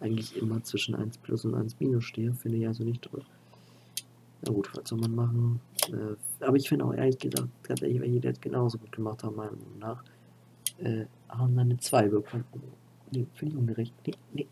eigentlich 0.00 0.36
immer 0.36 0.62
zwischen 0.62 0.94
1 0.94 1.18
plus 1.18 1.44
und 1.44 1.54
1 1.54 1.78
minus 1.80 2.04
stehe, 2.04 2.32
finde 2.34 2.58
ich 2.58 2.66
also 2.66 2.84
nicht 2.84 3.02
toll. 3.02 3.22
Na 4.44 4.52
gut, 4.52 4.70
was 4.74 4.88
soll 4.88 4.98
man 4.98 5.14
machen? 5.14 5.60
Äh, 5.88 6.44
aber 6.44 6.56
ich 6.56 6.68
finde 6.68 6.84
auch 6.84 6.94
ehrlich 6.94 7.18
gesagt, 7.18 7.48
ganz 7.62 7.82
ehrlich, 7.82 8.02
jeder 8.02 8.32
das 8.32 8.40
genauso 8.40 8.78
gut 8.78 8.92
gemacht 8.92 9.22
hat, 9.22 9.36
meiner 9.36 9.52
Meinung 9.52 9.78
nach, 9.78 10.02
äh, 10.78 11.04
haben 11.28 11.56
dann 11.56 11.70
eine 11.70 11.78
2 11.78 12.08
bekommen. 12.08 12.44
Nee, 13.12 13.26
finde 13.34 13.54
ich 13.54 13.58
ungerecht. 13.58 13.94
Nee, 14.06 14.14
nee. 14.32 14.46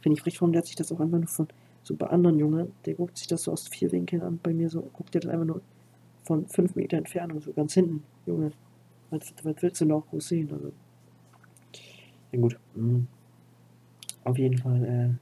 Finde 0.00 0.16
ich 0.16 0.22
frech, 0.22 0.40
warum 0.40 0.52
der 0.52 0.62
sich 0.62 0.74
das 0.74 0.90
auch 0.90 0.98
einfach 0.98 1.18
nur 1.18 1.28
von 1.28 1.46
so 1.84 1.94
bei 1.94 2.06
anderen 2.08 2.38
Junge, 2.38 2.68
der 2.84 2.94
guckt 2.94 3.18
sich 3.18 3.26
das 3.26 3.44
so 3.44 3.52
aus 3.52 3.68
vier 3.68 3.90
Winkeln 3.92 4.22
an. 4.22 4.38
Bei 4.42 4.52
mir 4.52 4.70
so, 4.70 4.82
guckt 4.92 5.14
der 5.14 5.20
das 5.20 5.30
einfach 5.30 5.46
nur 5.46 5.60
von 6.24 6.46
fünf 6.46 6.74
Meter 6.74 6.96
Entfernung, 6.96 7.40
so 7.40 7.52
ganz 7.52 7.74
hinten. 7.74 8.02
Junge, 8.26 8.52
was, 9.10 9.32
was 9.42 9.56
willst 9.60 9.80
du 9.80 9.86
noch 9.86 10.06
groß 10.08 10.28
sehen? 10.28 10.48
Also, 10.52 10.72
ja 12.32 12.40
gut. 12.40 12.58
Mhm. 12.74 13.06
Auf 14.24 14.38
jeden 14.38 14.58
Fall, 14.58 15.18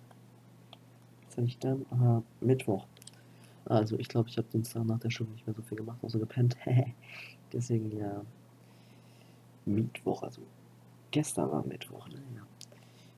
hatte 1.40 1.48
ich 1.48 1.58
dann? 1.58 1.86
Aha, 1.90 2.22
Mittwoch. 2.40 2.86
Also 3.64 3.98
ich 3.98 4.08
glaube, 4.08 4.28
ich 4.28 4.36
habe 4.36 4.48
Dienstag 4.52 4.84
nach 4.84 4.98
der 4.98 5.10
Schule 5.10 5.30
nicht 5.30 5.46
mehr 5.46 5.54
so 5.54 5.62
viel 5.62 5.78
gemacht, 5.78 5.98
außer 6.02 6.18
gepennt. 6.18 6.56
Deswegen 7.52 7.96
ja. 7.96 8.22
Mittwoch, 9.64 10.22
also 10.22 10.42
gestern 11.10 11.50
war 11.50 11.66
Mittwoch, 11.66 12.08
ne? 12.08 12.16
Ja. 12.36 12.42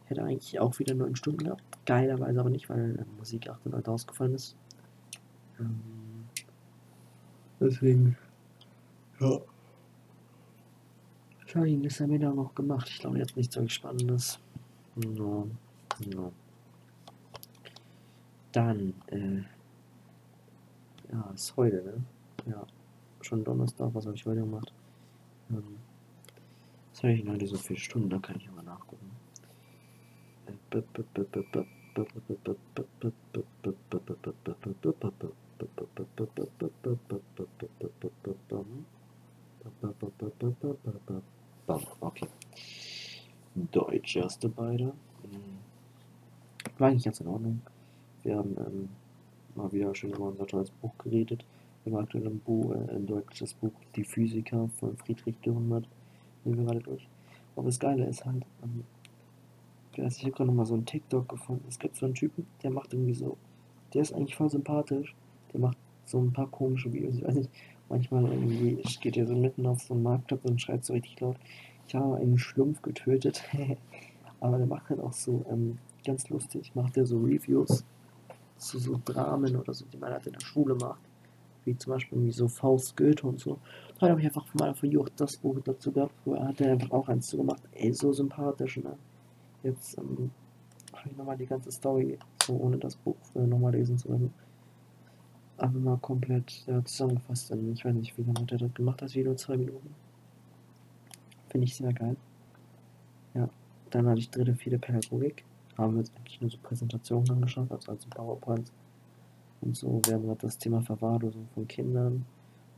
Hätte 0.06 0.22
eigentlich 0.22 0.58
auch 0.60 0.78
wieder 0.78 0.94
neun 0.94 1.16
Stunden 1.16 1.44
gehabt. 1.44 1.62
Geilerweise 1.86 2.40
aber 2.40 2.50
nicht, 2.50 2.68
weil 2.68 2.98
äh, 2.98 3.04
Musik 3.18 3.48
8 3.48 3.66
und 3.66 3.72
9 3.72 3.86
ausgefallen 3.86 4.34
ist. 4.34 4.56
Ähm, 5.58 5.80
deswegen, 7.60 8.16
ja. 9.20 9.40
Was 11.52 11.56
habe 11.56 11.68
ich 11.68 11.82
gestern 11.82 12.08
Mittag 12.08 12.34
noch 12.34 12.54
gemacht? 12.54 12.88
Ich 12.88 12.98
glaube 12.98 13.18
jetzt 13.18 13.36
nichts 13.36 13.54
so 13.54 13.68
Spannendes. 13.68 14.38
No, 14.94 15.46
no. 16.14 16.32
Dann, 18.52 18.94
äh, 19.08 19.42
ja, 21.12 21.30
ist 21.34 21.54
heute, 21.54 21.82
ne? 21.82 22.02
Ja, 22.46 22.66
schon 23.20 23.44
Donnerstag. 23.44 23.90
Was 23.92 24.06
habe 24.06 24.16
ich 24.16 24.24
heute 24.24 24.40
gemacht? 24.40 24.72
Ähm, 25.50 25.76
was 26.90 27.02
habe 27.02 27.12
ich 27.12 27.28
heute 27.28 27.46
so 27.46 27.58
viele 27.58 27.78
Stunden? 27.78 28.08
Da 28.08 28.18
kann 28.18 28.36
ich 28.36 28.50
mal 28.50 28.62
nachgucken. 28.62 29.10
Okay. 41.66 42.26
Deutsch 43.54 44.16
erste 44.16 44.48
beide. 44.48 44.92
War 46.78 46.88
eigentlich 46.88 47.04
ganz 47.04 47.20
in 47.20 47.28
Ordnung. 47.28 47.60
Wir 48.22 48.36
haben 48.36 48.56
ähm, 48.58 48.88
mal 49.54 49.70
wieder 49.72 49.94
schön 49.94 50.10
über 50.10 50.24
unser 50.24 50.46
tolles 50.46 50.70
Buch 50.70 50.92
geredet. 50.98 51.44
Wir 51.84 51.92
haben 51.92 52.02
aktuell 52.02 52.26
ein, 52.26 52.40
Buch, 52.40 52.72
äh, 52.72 52.94
ein 52.94 53.06
deutsches 53.06 53.54
Buch 53.54 53.72
Die 53.94 54.04
Physiker 54.04 54.68
von 54.78 54.96
Friedrich 54.96 55.38
Dürrenmatt. 55.40 55.84
Nehmen 56.44 56.58
wir 56.58 56.66
gerade 56.66 56.80
durch. 56.80 57.06
Aber 57.54 57.66
das 57.66 57.78
Geile 57.78 58.06
ist 58.06 58.24
halt, 58.24 58.44
ähm, 58.62 58.84
ich 59.94 60.22
habe 60.22 60.32
gerade 60.32 60.46
nochmal 60.46 60.66
so 60.66 60.74
einen 60.74 60.86
TikTok 60.86 61.28
gefunden. 61.28 61.64
Es 61.68 61.78
gibt 61.78 61.96
so 61.96 62.06
einen 62.06 62.14
Typen, 62.14 62.46
der 62.62 62.70
macht 62.70 62.92
irgendwie 62.92 63.14
so, 63.14 63.36
der 63.92 64.02
ist 64.02 64.12
eigentlich 64.12 64.34
voll 64.34 64.50
sympathisch. 64.50 65.14
Der 65.52 65.60
macht 65.60 65.76
so 66.06 66.18
ein 66.18 66.32
paar 66.32 66.48
komische 66.48 66.92
Videos. 66.92 67.16
Ich 67.16 67.24
weiß 67.24 67.34
nicht, 67.34 67.50
manchmal 67.92 68.24
irgendwie 68.24 68.82
geht 69.00 69.16
er 69.16 69.26
so 69.26 69.36
mitten 69.36 69.66
auf 69.66 69.82
so 69.82 69.94
einen 69.94 70.02
Marktplatz 70.02 70.40
und 70.44 70.60
schreit 70.60 70.84
so 70.84 70.94
richtig 70.94 71.20
laut. 71.20 71.36
Ich 71.86 71.94
habe 71.94 72.16
einen 72.16 72.38
Schlumpf 72.38 72.82
getötet. 72.82 73.42
Aber 74.40 74.58
der 74.58 74.66
macht 74.66 74.88
halt 74.88 74.98
auch 74.98 75.12
so 75.12 75.44
ähm, 75.48 75.78
ganz 76.04 76.28
lustig, 76.30 76.72
macht 76.74 76.96
er 76.96 77.06
so 77.06 77.18
Reviews 77.18 77.84
zu 78.56 78.78
so 78.78 79.00
Dramen 79.04 79.54
oder 79.56 79.72
so, 79.72 79.84
die 79.92 79.98
man 79.98 80.10
halt 80.10 80.26
in 80.26 80.32
der 80.32 80.40
Schule 80.40 80.74
macht. 80.74 81.00
Wie 81.64 81.76
zum 81.76 81.92
Beispiel 81.92 82.18
irgendwie 82.18 82.32
so 82.32 82.48
Faust 82.48 82.96
Goethe 82.96 83.24
und 83.24 83.38
so. 83.38 83.58
Da 84.00 84.08
habe 84.08 84.18
ich 84.18 84.26
einfach 84.26 84.46
von 84.46 84.58
meiner 84.58 84.74
Verjuch 84.74 85.08
das 85.16 85.36
Buch 85.36 85.60
dazu 85.62 85.92
gehabt, 85.92 86.14
wo 86.24 86.34
er 86.34 86.48
hat 86.48 86.60
er 86.60 86.72
einfach 86.72 86.90
auch 86.90 87.08
eins 87.08 87.28
zu 87.28 87.36
gemacht. 87.36 87.62
Ey, 87.72 87.92
so 87.92 88.12
sympathisch, 88.12 88.78
ne? 88.78 88.96
Jetzt 89.62 89.96
ähm, 89.98 90.32
habe 90.92 91.10
ich 91.10 91.16
nochmal 91.16 91.36
die 91.36 91.46
ganze 91.46 91.70
Story, 91.70 92.18
so 92.44 92.54
ohne 92.54 92.78
das 92.78 92.96
Buch 92.96 93.16
äh, 93.36 93.46
nochmal 93.46 93.72
lesen 93.72 93.96
zu 93.96 94.10
müssen. 94.10 94.34
Aber 95.62 95.78
mal 95.78 95.96
komplett 95.98 96.66
ja, 96.66 96.84
zusammengefasst. 96.84 97.52
In, 97.52 97.72
ich 97.72 97.84
weiß 97.84 97.94
nicht, 97.94 98.18
wie 98.18 98.22
lange 98.22 98.40
hat 98.40 98.50
er 98.50 98.58
das 98.58 98.74
gemacht, 98.74 99.00
das 99.00 99.14
Video, 99.14 99.32
zwei 99.36 99.56
Minuten. 99.56 99.94
Finde 101.50 101.66
ich 101.66 101.76
sehr 101.76 101.92
geil. 101.92 102.16
Ja, 103.34 103.48
dann 103.90 104.08
hatte 104.08 104.18
ich 104.18 104.28
dritte, 104.28 104.56
vierte 104.56 104.80
Pädagogik. 104.80 105.44
Haben 105.78 105.94
wir 105.94 106.00
jetzt 106.00 106.16
eigentlich 106.16 106.40
nur 106.40 106.50
so 106.50 106.58
Präsentationen 106.64 107.30
angeschaut, 107.30 107.70
also 107.70 107.92
als 107.92 108.04
PowerPoint. 108.06 108.72
Und 109.60 109.76
so, 109.76 110.00
wir 110.04 110.14
haben 110.14 110.26
gerade 110.26 110.40
das 110.40 110.58
Thema 110.58 110.82
Verwahrlosung 110.82 111.46
von 111.54 111.68
Kindern 111.68 112.26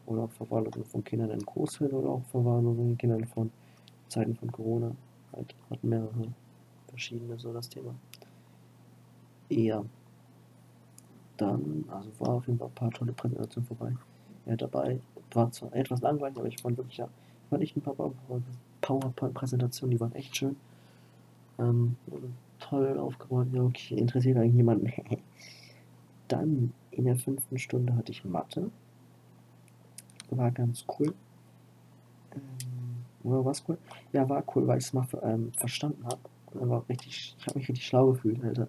oder 0.04 0.24
auch 0.24 0.32
Verwahrlosung 0.32 0.84
von 0.84 1.02
Kindern 1.02 1.30
in 1.30 1.40
Großfällen 1.40 1.94
oder 1.94 2.10
auch 2.10 2.24
Verwahrlosung 2.26 2.88
von 2.88 2.98
Kindern 2.98 3.24
von 3.24 3.50
Zeiten 4.08 4.36
von 4.36 4.52
Corona. 4.52 4.94
Halt, 5.32 5.54
hatten 5.70 5.88
mehrere 5.88 6.34
verschiedene 6.88 7.38
so 7.38 7.50
das 7.54 7.66
Thema. 7.66 7.94
Eher. 9.48 9.86
Dann, 11.36 11.84
also 11.88 12.08
war 12.20 12.28
auf 12.30 12.46
jeden 12.46 12.58
Fall 12.58 12.68
ein 12.68 12.74
paar 12.74 12.90
tolle 12.90 13.12
Präsentationen 13.12 13.66
vorbei. 13.66 13.96
Er 14.46 14.56
dabei 14.56 15.00
war 15.32 15.50
zwar 15.50 15.72
etwas 15.74 16.00
langweilig, 16.00 16.38
aber 16.38 16.48
ich 16.48 16.60
fand 16.60 16.76
wirklich, 16.76 16.98
ja, 16.98 17.08
fand 17.50 17.62
ich 17.62 17.74
ein 17.76 17.82
paar 17.82 17.94
PowerPoint-Präsentationen, 18.80 19.90
die 19.90 20.00
waren 20.00 20.14
echt 20.14 20.36
schön. 20.36 20.56
Ähm, 21.58 21.96
toll 22.58 22.98
aufgebaut, 22.98 23.48
ja, 23.52 23.62
okay, 23.62 23.96
interessiert 23.96 24.36
eigentlich 24.36 24.54
niemanden. 24.54 24.92
Dann 26.28 26.72
in 26.90 27.04
der 27.04 27.16
fünften 27.16 27.58
Stunde 27.58 27.94
hatte 27.96 28.12
ich 28.12 28.24
Mathe. 28.24 28.70
War 30.30 30.50
ganz 30.50 30.84
cool. 30.98 31.14
Ähm, 32.34 33.04
oder 33.22 33.52
cool? 33.68 33.78
Ja, 34.12 34.28
war 34.28 34.42
cool, 34.54 34.66
weil 34.66 34.78
ich 34.78 34.84
es 34.84 34.92
mal 34.92 35.06
ähm, 35.22 35.52
verstanden 35.52 36.04
habe. 36.04 36.18
Ich 36.88 37.36
habe 37.46 37.58
mich 37.58 37.68
richtig 37.68 37.86
schlau 37.86 38.12
gefühlt, 38.12 38.42
Alter. 38.44 38.68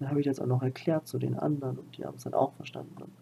Dann 0.00 0.08
habe 0.08 0.20
ich 0.20 0.26
das 0.26 0.40
auch 0.40 0.46
noch 0.46 0.62
erklärt 0.62 1.06
zu 1.06 1.18
den 1.18 1.38
anderen 1.38 1.78
und 1.78 1.96
die 1.96 2.04
haben 2.04 2.16
es 2.16 2.24
dann 2.24 2.34
auch 2.34 2.54
verstanden. 2.54 3.02
Und, 3.02 3.12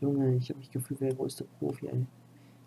Junge, 0.00 0.36
ich 0.36 0.48
habe 0.48 0.60
mich 0.60 0.70
gefühlt 0.70 1.00
wie 1.00 1.06
der 1.06 1.14
größte 1.14 1.44
Profi, 1.58 1.88
ey. 1.88 2.06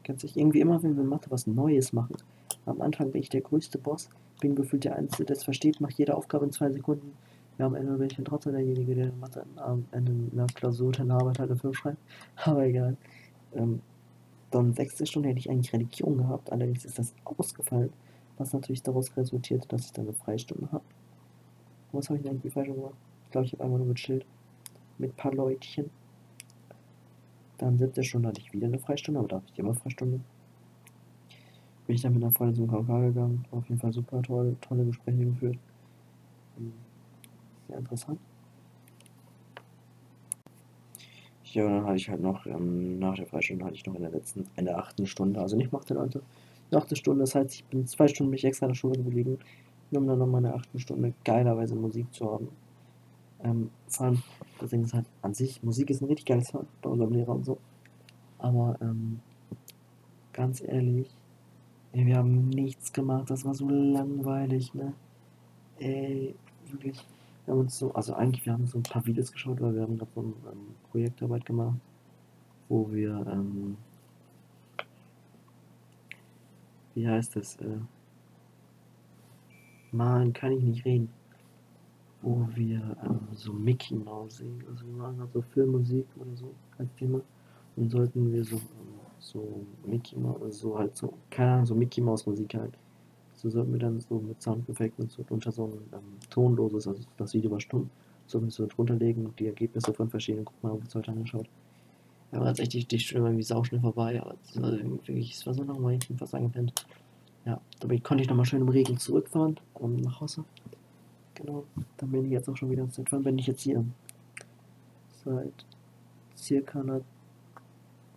Ganz 0.04 0.22
sich 0.22 0.38
irgendwie 0.38 0.60
immer, 0.60 0.84
wenn 0.84 0.96
wir 0.96 1.04
Mathe 1.04 1.32
was 1.32 1.48
Neues 1.48 1.94
machen. 1.94 2.18
Am 2.65 2.82
Anfang 2.82 3.12
bin 3.12 3.22
ich 3.22 3.30
der 3.30 3.41
größte 3.41 3.78
Boss, 3.78 4.10
bin 4.41 4.56
gefühlt 4.56 4.84
der 4.84 4.96
Einzige, 4.98 5.26
der 5.26 5.38
es 5.38 5.44
versteht, 5.44 5.82
macht 5.82 5.98
jede 5.98 6.15
Aufgabe 6.15 6.46
in 6.46 6.52
zwei 6.52 6.70
Sekunden. 6.70 7.13
Ja, 7.58 7.68
am 7.68 7.76
Ende 7.76 7.94
bin 7.98 8.08
ich 8.08 8.15
dann 8.15 8.26
trotzdem 8.26 8.52
derjenige, 8.52 8.94
der 8.94 9.12
Mathe 9.13 9.46
am 9.56 9.86
Ende 9.91 10.13
einer 10.34 10.48
Klausur 10.48 10.91
der 10.91 11.10
Arbeit 11.10 11.39
halt 11.39 11.50
eine 11.50 11.60
5 11.60 11.78
schreibt. 11.78 11.98
Aber 12.44 12.65
egal. 12.65 12.98
Ähm, 13.54 13.82
dann 14.52 14.74
sechste 14.74 15.06
Stunde 15.06 15.30
hätte 15.30 15.39
ich 15.39 15.50
eigentlich 15.50 15.74
Religion 15.74 16.18
gehabt, 16.18 16.52
allerdings 16.52 16.86
ist 16.86 17.00
das 17.00 17.13
ausgefallen, 17.24 17.91
was 18.38 18.54
natürlich 18.54 18.84
daraus 18.84 19.15
resultiert, 19.15 19.72
dass 19.72 19.86
ich 19.86 19.94
dann 19.94 20.06
eine 20.06 20.13
Freistunde 20.13 20.72
habe. 20.72 20.84
Was 21.94 22.10
habe 22.10 22.18
ich 22.18 22.24
denn 22.24 22.34
eigentlich 22.34 22.54
falsch 22.54 22.68
gemacht? 22.68 22.96
Ich 23.36 23.38
glaube, 23.38 23.48
ich 23.48 23.54
habe 23.54 23.63
einfach 23.65 23.78
nur 23.80 23.93
gechillt. 23.93 24.26
Mit 24.98 25.12
ein 25.12 25.15
paar 25.17 25.34
Leutchen. 25.34 25.89
Dann 27.58 27.78
siebte 27.78 28.02
Stunde 28.02 28.30
hatte 28.30 28.39
ich 28.39 28.54
wieder 28.54 28.67
eine 28.67 28.80
Freistunde, 28.80 29.19
aber 29.19 29.28
da 29.28 29.36
habe 29.36 29.45
ich 29.52 29.60
immer 29.60 29.74
Freistunde. 29.74 30.21
Bin 31.86 31.95
ich 31.98 32.02
dann 32.02 32.13
mit 32.13 32.24
einer 32.24 32.32
Freundin 32.32 32.56
zum 32.56 32.67
KK 32.69 33.02
gegangen. 33.02 33.45
Auf 33.52 33.67
jeden 33.67 33.82
Fall 33.82 33.91
super 33.91 34.21
toll, 34.21 34.56
tolle 34.62 34.86
Gespräche 34.86 35.26
geführt. 35.26 35.58
Hm, 36.56 36.71
sehr 37.67 37.78
interessant. 37.80 38.19
Ja, 41.43 41.65
und 41.65 41.71
dann 41.74 41.86
hatte 41.88 41.98
ich 41.98 42.10
halt 42.10 42.21
noch, 42.21 42.45
ähm, 42.45 43.00
nach 43.00 43.15
der 43.15 43.28
Freistunde 43.28 43.65
hatte 43.65 43.76
ich 43.76 43.86
noch 43.86 43.95
in 43.95 44.02
der 44.02 44.12
letzten, 44.12 44.45
in 44.56 44.63
der 44.63 44.78
achten 44.78 45.06
Stunde, 45.08 45.41
also 45.41 45.58
nicht 45.58 45.74
machte 45.74 45.93
Leute, 45.93 46.21
achte 46.71 46.95
Stunde, 46.95 47.24
das 47.24 47.36
heißt, 47.36 47.54
ich 47.54 47.65
bin 47.65 47.86
zwei 47.86 48.08
Stunden 48.08 48.30
mich 48.30 48.45
extra 48.45 48.67
in 48.67 48.71
der 48.71 48.78
Schule 48.78 48.95
geblieben, 48.95 49.39
um 49.91 50.08
dann 50.08 50.19
nochmal 50.19 50.39
in 50.39 50.45
der 50.45 50.56
achten 50.56 50.80
Stunde 50.80 51.13
geilerweise 51.26 51.76
Musik 51.76 52.13
zu 52.13 52.32
haben. 52.32 52.48
Ähm, 53.45 53.69
vor 53.88 54.08
allem, 54.08 54.23
Ding 54.71 54.84
ist 54.84 54.93
halt 54.95 55.05
an 55.21 55.34
sich, 55.36 55.62
Musik 55.62 55.91
ist 55.91 56.01
ein 56.01 56.08
richtig 56.08 56.25
geiles 56.25 56.49
Fach 56.49 56.63
bei 56.81 56.89
unserem 56.89 57.13
Lehrer 57.13 57.36
und 57.36 57.45
so. 57.45 57.60
Aber, 58.39 58.75
ähm, 58.81 59.19
ganz 60.34 60.62
ehrlich, 60.62 61.10
ey, 61.91 62.05
wir 62.08 62.17
haben 62.17 62.49
nichts 62.49 62.91
gemacht, 62.91 63.29
das 63.29 63.45
war 63.45 63.53
so 63.53 63.69
langweilig, 63.69 64.73
ne? 64.73 64.93
Ey, 65.79 66.36
wirklich. 66.71 67.05
Wir 67.45 67.53
haben 67.53 67.62
uns 67.62 67.77
so, 67.77 67.93
also 67.93 68.15
eigentlich, 68.15 68.45
wir 68.47 68.53
haben 68.53 68.65
so 68.65 68.79
ein 68.79 68.84
paar 68.84 69.05
Videos 69.05 69.31
geschaut, 69.31 69.62
weil 69.62 69.75
wir 69.75 69.84
haben 69.84 69.97
gerade 69.97 70.12
so 70.15 70.21
eine 70.21 70.29
ähm, 70.51 70.75
Projektarbeit 70.89 71.45
gemacht, 71.45 71.77
wo 72.67 72.91
wir, 72.91 73.25
ähm, 73.31 73.77
wie 76.95 77.08
heißt 77.08 77.36
das, 77.36 77.58
äh, 77.58 77.77
Mann, 79.91 80.34
kann 80.34 80.51
ich 80.53 80.63
nicht 80.63 80.86
reden, 80.86 81.10
wo 82.25 82.47
wir 82.55 82.97
ähm, 83.05 83.19
so 83.33 83.53
Mickey 83.53 83.95
Mouse 83.95 84.38
singen, 84.38 84.63
also 84.69 84.85
wir 84.85 84.93
machen 84.93 85.19
halt 85.19 85.31
so 85.31 85.41
Filmmusik 85.41 86.07
oder 86.17 86.35
so 86.35 86.53
als 86.77 86.93
Thema 86.95 87.21
und 87.75 87.89
sollten 87.89 88.33
wir 88.33 88.43
so, 88.43 88.55
ähm, 88.55 88.61
so 89.19 89.65
Mickey 89.85 90.17
Mouse, 90.17 90.59
so 90.59 90.77
halt 90.77 90.97
so, 90.97 91.13
keine 91.29 91.53
Ahnung, 91.53 91.65
so 91.67 91.75
Mickey 91.75 92.01
Mouse 92.01 92.25
Musik 92.25 92.55
halt 92.55 92.73
so 93.35 93.49
sollten 93.49 93.73
wir 93.73 93.79
dann 93.79 93.99
so 93.99 94.15
mit 94.19 94.41
Soundeffekten 94.41 95.09
so 95.09 95.23
unter 95.29 95.51
so 95.51 95.65
ein 95.65 95.73
ähm, 95.93 96.17
tonloses, 96.29 96.88
also 96.88 97.03
das 97.17 97.33
Video 97.33 97.51
war 97.51 97.59
stumm, 97.59 97.89
sollten 98.25 98.47
wir 98.47 98.51
so 98.51 98.65
drunter 98.65 98.95
legen 98.95 99.25
und 99.25 99.39
die 99.39 99.45
Ergebnisse 99.45 99.93
von 99.93 100.09
verschiedenen 100.09 100.45
Gruppen 100.45 100.69
haben 100.69 100.77
wir 100.79 100.83
uns 100.83 100.95
heute 100.95 101.11
angeschaut. 101.11 101.47
Ja, 102.31 102.39
war 102.39 102.47
tatsächlich 102.47 102.88
die 102.88 102.99
Stunde 102.99 103.27
irgendwie 103.27 103.43
sauschnell 103.43 103.81
vorbei, 103.81 104.19
aber 104.21 104.35
es 104.43 104.59
war 104.59 104.71
wirklich, 104.71 105.33
es 105.33 105.45
war 105.45 105.53
so 105.53 105.63
langweilig, 105.63 105.99
ich 106.03 106.07
bin 106.07 106.17
fast 106.17 106.33
angepennt. 106.33 106.73
Ja, 107.45 107.61
dabei 107.79 107.99
konnte 107.99 108.23
ich 108.23 108.29
nochmal 108.29 108.45
schön 108.45 108.61
im 108.61 108.69
Regen 108.69 108.97
zurückfahren, 108.97 109.59
um 109.75 109.97
nach 109.97 110.21
Hause. 110.21 110.43
Genau, 111.36 111.65
dann 111.98 112.12
bin 112.12 112.26
ich 112.26 112.32
jetzt 112.32 112.50
auch 112.50 112.56
schon 112.56 112.71
wieder 112.71 112.88
seit 112.88 113.12
wann 113.12 113.24
bin 113.24 113.38
ich 113.38 113.48
jetzt 113.48 113.62
hier? 113.62 113.86
Seit 115.24 115.65
circa 116.36 116.80
einer. 116.80 117.02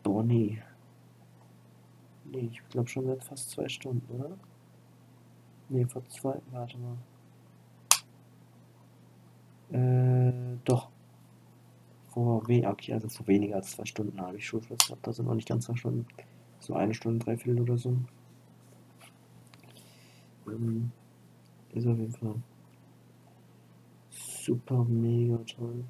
Boah, 0.03 0.23
nee. 0.23 0.63
Nee, 2.25 2.51
ich 2.53 2.69
glaube 2.69 2.89
schon 2.89 3.07
seit 3.07 3.25
fast 3.25 3.51
zwei 3.51 3.69
Stunden, 3.69 4.07
oder? 4.15 4.37
Nee, 5.69 5.85
vor 5.87 6.05
zwei. 6.09 6.41
Warte 6.53 6.79
mal. 6.79 6.97
Äh, 9.71 10.59
doch. 10.65 10.89
vor, 12.09 12.47
we 12.49 12.67
okay, 12.67 12.93
also 12.95 13.09
vor 13.09 13.27
weniger 13.27 13.57
als 13.57 13.73
zwei 13.73 13.85
Stunden 13.85 14.21
habe 14.21 14.37
ich 14.37 14.47
Schulschluss 14.47 14.79
gehabt. 14.87 15.07
Also 15.07 15.23
noch 15.23 15.35
nicht 15.35 15.49
ganz 15.49 15.67
zwei 15.67 15.77
Stunden. 15.77 16.07
So 16.61 16.75
eine 16.75 16.95
Stunde, 16.95 17.25
drei 17.25 17.37
Viertel 17.37 17.63
oder 17.63 17.79
so. 17.79 17.97
Ähm, 20.47 20.91
ist 21.73 21.87
auf 21.87 21.99
jeden 21.99 22.13
Fall 22.13 22.35
super 24.49 24.85
mega 24.85 25.37
toll. 25.45 25.85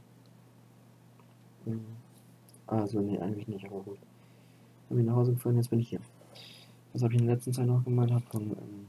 Ähm, 1.67 1.85
also, 2.67 3.01
nee, 3.01 3.19
eigentlich 3.19 3.49
nicht, 3.49 3.65
aber 3.65 3.81
gut. 3.81 3.99
Bin 4.89 4.99
ich 5.01 5.07
nach 5.07 5.15
Hause 5.15 5.33
gefahren, 5.33 5.57
jetzt 5.57 5.71
bin 5.71 5.81
ich 5.81 5.89
hier. 5.91 6.01
Was 6.93 7.03
habe 7.03 7.15
ich 7.15 7.21
in 7.21 7.27
der 7.27 7.37
letzten 7.37 7.53
Zeit 7.53 7.67
noch 7.67 7.85
gemacht? 7.85 8.11
Habe 8.11 8.25
dann 8.33 8.43
ähm, 8.51 8.87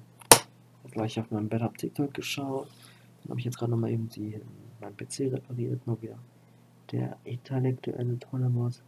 gleich 0.92 1.20
auf 1.20 1.30
meinem 1.30 1.50
Bett 1.50 1.62
habe 1.62 1.78
TikTok 1.78 2.14
geschaut. 2.14 2.68
Dann 3.22 3.32
habe 3.32 3.40
ich 3.40 3.46
jetzt 3.46 3.58
gerade 3.58 3.72
nochmal 3.72 3.92
eben 3.92 4.10
die, 4.10 4.34
ähm, 4.34 4.42
mein 4.82 4.96
PC 4.98 5.32
repariert, 5.32 5.86
mal 5.86 6.02
wieder. 6.02 6.18
Der 6.92 7.18
intellektuelle 7.24 8.18
tolle 8.18 8.50
Mod. 8.50 8.82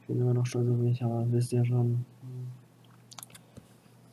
Ich 0.00 0.06
bin 0.06 0.20
immer 0.20 0.34
noch 0.34 0.44
stolz 0.44 0.68
auf 0.68 0.76
mich, 0.76 1.02
aber 1.02 1.24
wisst 1.32 1.52
ihr 1.52 1.64
schon. 1.64 2.04
Hm, 2.20 2.48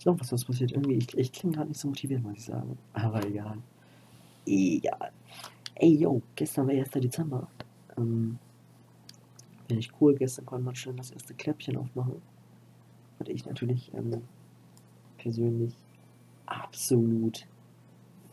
noch 0.06 0.20
was, 0.20 0.32
was 0.32 0.46
passiert. 0.46 0.72
Irgendwie, 0.72 0.96
ich, 0.96 1.18
ich 1.18 1.32
klinge 1.34 1.56
gerade 1.56 1.68
nicht 1.68 1.80
so 1.80 1.90
motiviert, 1.90 2.24
muss 2.24 2.38
ich 2.38 2.46
sagen. 2.46 2.78
Aber 2.94 3.26
egal. 3.26 3.58
Egal. 4.46 5.12
Ey, 5.82 5.96
yo, 5.96 6.22
gestern 6.36 6.68
war 6.68 6.74
1. 6.74 6.90
Dezember. 6.92 7.48
Ähm, 7.98 8.38
Finde 9.66 9.80
ich 9.80 9.90
cool. 10.02 10.14
Gestern 10.16 10.46
konnte 10.46 10.66
man 10.66 10.76
schon 10.76 10.98
das 10.98 11.12
erste 11.12 11.34
Kläppchen 11.34 11.78
aufmachen. 11.78 12.22
Was 13.18 13.30
ich 13.30 13.46
natürlich 13.46 13.90
ähm, 13.94 14.22
persönlich 15.18 15.74
absolut 16.46 17.48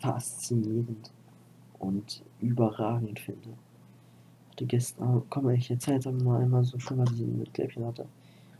faszinierend 0.00 1.12
und 1.78 2.24
überragend 2.40 3.20
finde. 3.20 3.50
Hatte 4.50 4.66
gestern, 4.66 5.22
komm, 5.30 5.50
ich 5.50 5.70
erzähle 5.70 5.98
jetzt 5.98 6.24
mal 6.24 6.42
einmal 6.42 6.64
so 6.64 6.80
schon, 6.80 6.98
was 6.98 7.12
ich 7.12 7.20
mit 7.20 7.54
Kläppchen 7.54 7.84
hatte. 7.84 8.08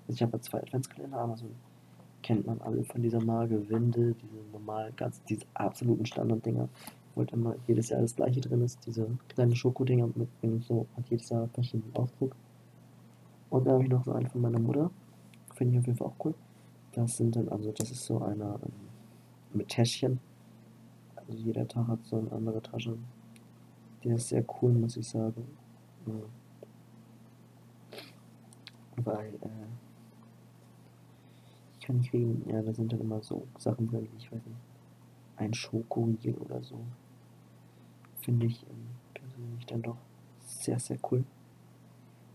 Also 0.06 0.12
ich 0.12 0.22
habe 0.22 0.40
zwei 0.40 0.60
Adventskalender, 0.60 1.18
Amazon 1.18 1.50
kennt 2.22 2.46
man 2.46 2.60
alle 2.60 2.84
von 2.84 3.02
dieser 3.02 3.22
Marke 3.24 3.68
Winde, 3.68 4.14
diese 4.14 4.50
normal, 4.52 4.92
ganz, 4.96 5.22
diese 5.24 5.46
absoluten 5.54 6.06
Standarddinger, 6.06 6.68
wo 7.16 7.20
halt 7.20 7.32
immer 7.32 7.56
jedes 7.66 7.88
Jahr 7.88 8.02
das 8.02 8.14
gleiche 8.14 8.42
drin 8.42 8.60
ist, 8.60 8.86
diese 8.86 9.08
kleinen 9.28 9.56
Schokodinger 9.56 10.08
mit 10.14 10.28
so, 10.64 10.86
hat 10.96 11.08
jedes 11.08 11.30
Jahr 11.30 11.48
verschiedenen 11.48 11.96
Aufdruck. 11.96 12.36
Und 13.48 13.66
dann 13.66 13.74
habe 13.74 13.84
ich 13.84 13.90
noch 13.90 14.04
so 14.04 14.12
einen 14.12 14.28
von 14.28 14.42
meiner 14.42 14.58
Mutter, 14.58 14.90
finde 15.54 15.72
ich 15.72 15.78
auf 15.80 15.86
jeden 15.86 15.96
Fall 15.98 16.08
auch 16.08 16.24
cool. 16.24 16.34
Das 16.92 17.16
sind 17.16 17.34
dann, 17.34 17.48
also 17.48 17.72
das 17.72 17.90
ist 17.90 18.04
so 18.04 18.18
einer 18.18 18.60
ähm, 18.62 18.72
mit 19.54 19.68
Täschchen. 19.68 20.20
Also 21.14 21.32
jeder 21.32 21.66
Tag 21.66 21.88
hat 21.88 22.04
so 22.04 22.18
eine 22.18 22.30
andere 22.32 22.60
Tasche. 22.60 22.98
Der 24.04 24.16
ist 24.16 24.28
sehr 24.28 24.44
cool, 24.60 24.72
muss 24.72 24.98
ich 24.98 25.08
sagen. 25.08 25.46
Ja. 26.06 26.14
Weil, 29.04 29.34
äh, 29.34 29.66
ich 31.78 31.86
kann 31.86 31.96
nicht 31.96 32.10
kriegen, 32.10 32.44
ja, 32.46 32.60
da 32.60 32.74
sind 32.74 32.92
dann 32.92 33.00
immer 33.00 33.22
so 33.22 33.46
Sachen 33.58 33.88
drin, 33.88 34.06
ich 34.18 34.30
weiß 34.30 34.44
nicht, 34.44 34.58
ein 35.36 35.54
Schokoriegel 35.54 36.34
oder 36.34 36.62
so. 36.62 36.78
Finde 38.26 38.46
ich 38.46 38.60
ähm, 38.68 38.88
persönlich 39.14 39.66
dann 39.66 39.82
doch 39.82 39.98
sehr, 40.40 40.80
sehr 40.80 40.98
cool. 41.12 41.22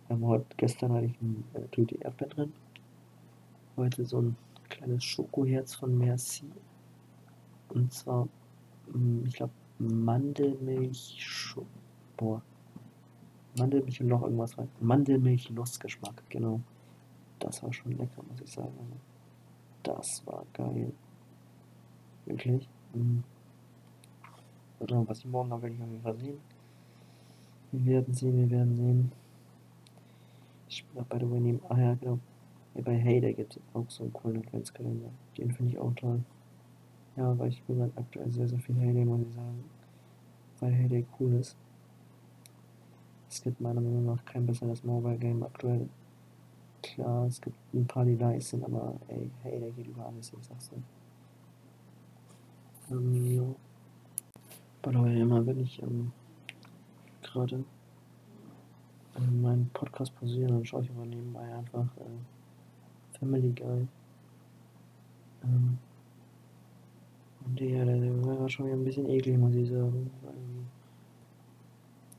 Ähm, 0.09 0.25
heute, 0.25 0.45
gestern 0.55 0.93
hatte 0.93 1.07
ich 1.07 1.21
ein 1.21 1.43
äh, 1.53 1.67
Tüte 1.67 1.95
Erdbeer 1.95 2.29
drin. 2.29 2.53
Heute 3.75 4.05
so 4.05 4.21
ein 4.21 4.37
kleines 4.69 5.03
Schokoherz 5.03 5.75
von 5.75 5.97
Merci. 5.97 6.45
Und 7.67 7.91
zwar, 7.91 8.29
mm, 8.93 9.25
ich 9.25 9.33
glaube, 9.33 9.51
Mandelmilch, 9.79 11.17
Scho 11.19 11.65
boah, 12.15 12.41
Mandelmilch 13.57 13.99
und 13.99 14.07
noch 14.07 14.23
irgendwas 14.23 14.57
rein. 14.57 14.69
Mandelmilch-Nussgeschmack, 14.79 16.23
genau. 16.29 16.61
Das 17.39 17.61
war 17.63 17.73
schon 17.73 17.91
lecker, 17.97 18.23
muss 18.29 18.39
ich 18.39 18.49
sagen. 18.49 18.71
Also, 18.79 18.95
das 19.83 20.25
war 20.25 20.45
geil. 20.53 20.93
Wirklich. 22.25 22.69
Mhm. 22.93 23.25
Oder 24.81 25.07
was 25.07 25.23
morgen 25.25 25.49
noch 25.49 25.61
will 25.61 25.73
ich 25.73 25.81
auf 25.81 25.89
jeden 25.89 26.01
Fall 26.01 26.17
sehen. 26.17 26.39
Wir 27.71 27.85
werden 27.85 28.13
sehen, 28.13 28.37
wir 28.37 28.49
werden 28.49 28.75
sehen. 28.75 29.11
Ich 30.67 30.83
bin 30.85 31.01
auch 31.01 31.05
bei 31.05 31.19
der 31.19 31.27
neben. 31.27 31.61
Ah 31.69 31.79
ja, 31.79 31.93
genau. 31.93 32.19
Ja, 32.73 32.81
bei 32.81 32.97
Heyday 32.97 33.33
gibt 33.33 33.55
es 33.55 33.61
auch 33.73 33.89
so 33.89 34.03
einen 34.03 34.13
coolen 34.13 34.37
Adventskalender. 34.37 35.09
Den 35.37 35.51
finde 35.51 35.71
ich 35.71 35.77
auch 35.77 35.93
toll. 35.95 36.23
Ja, 37.15 37.37
weil 37.37 37.49
ich 37.49 37.61
bin 37.63 37.79
halt 37.79 37.95
aktuell 37.97 38.31
sehr, 38.31 38.47
sehr 38.47 38.59
viel 38.59 38.75
Heyday, 38.75 39.05
muss 39.05 39.21
ich 39.21 39.33
sagen. 39.35 39.63
Weil 40.59 40.71
Heyday 40.73 41.05
cool 41.19 41.33
ist. 41.33 41.55
Es 43.29 43.41
gibt 43.41 43.61
meiner 43.61 43.81
Meinung 43.81 44.05
nach 44.05 44.25
kein 44.25 44.45
besseres 44.45 44.83
Mobile 44.83 45.17
Game 45.17 45.43
aktuell. 45.43 45.87
Klar, 46.81 47.27
es 47.27 47.39
gibt 47.39 47.57
ein 47.73 47.85
paar, 47.85 48.05
die 48.05 48.15
nice 48.15 48.49
sind, 48.49 48.63
aber 48.63 48.95
ey, 49.09 49.29
Heyday 49.43 49.71
geht 49.71 49.87
über 49.87 50.05
alles, 50.07 50.33
ich 50.33 50.47
sag's 50.47 50.69
dir. 50.69 50.81
Ähm, 52.89 53.35
jo. 53.35 53.55
By 54.81 54.89
immer 54.89 55.45
wenn 55.45 55.59
ich 55.59 55.81
ähm, 55.83 56.11
gerade 57.21 57.63
ähm, 59.15 59.41
meinen 59.41 59.69
Podcast 59.73 60.15
pausiere, 60.15 60.49
dann 60.49 60.65
schaue 60.65 60.83
ich 60.83 60.89
aber 60.91 61.05
nebenbei 61.05 61.53
einfach 61.53 61.85
äh, 61.97 63.17
Family 63.19 63.51
Guy. 63.51 63.87
Ähm, 65.43 65.77
und 67.45 67.59
ja, 67.59 67.85
der, 67.85 68.25
war 68.25 68.49
schon 68.49 68.67
wieder 68.67 68.75
ein 68.75 68.83
bisschen 68.83 69.09
eklig, 69.09 69.37
muss 69.37 69.55
ich 69.55 69.69
sagen. 69.69 70.09
Weil 70.21 70.33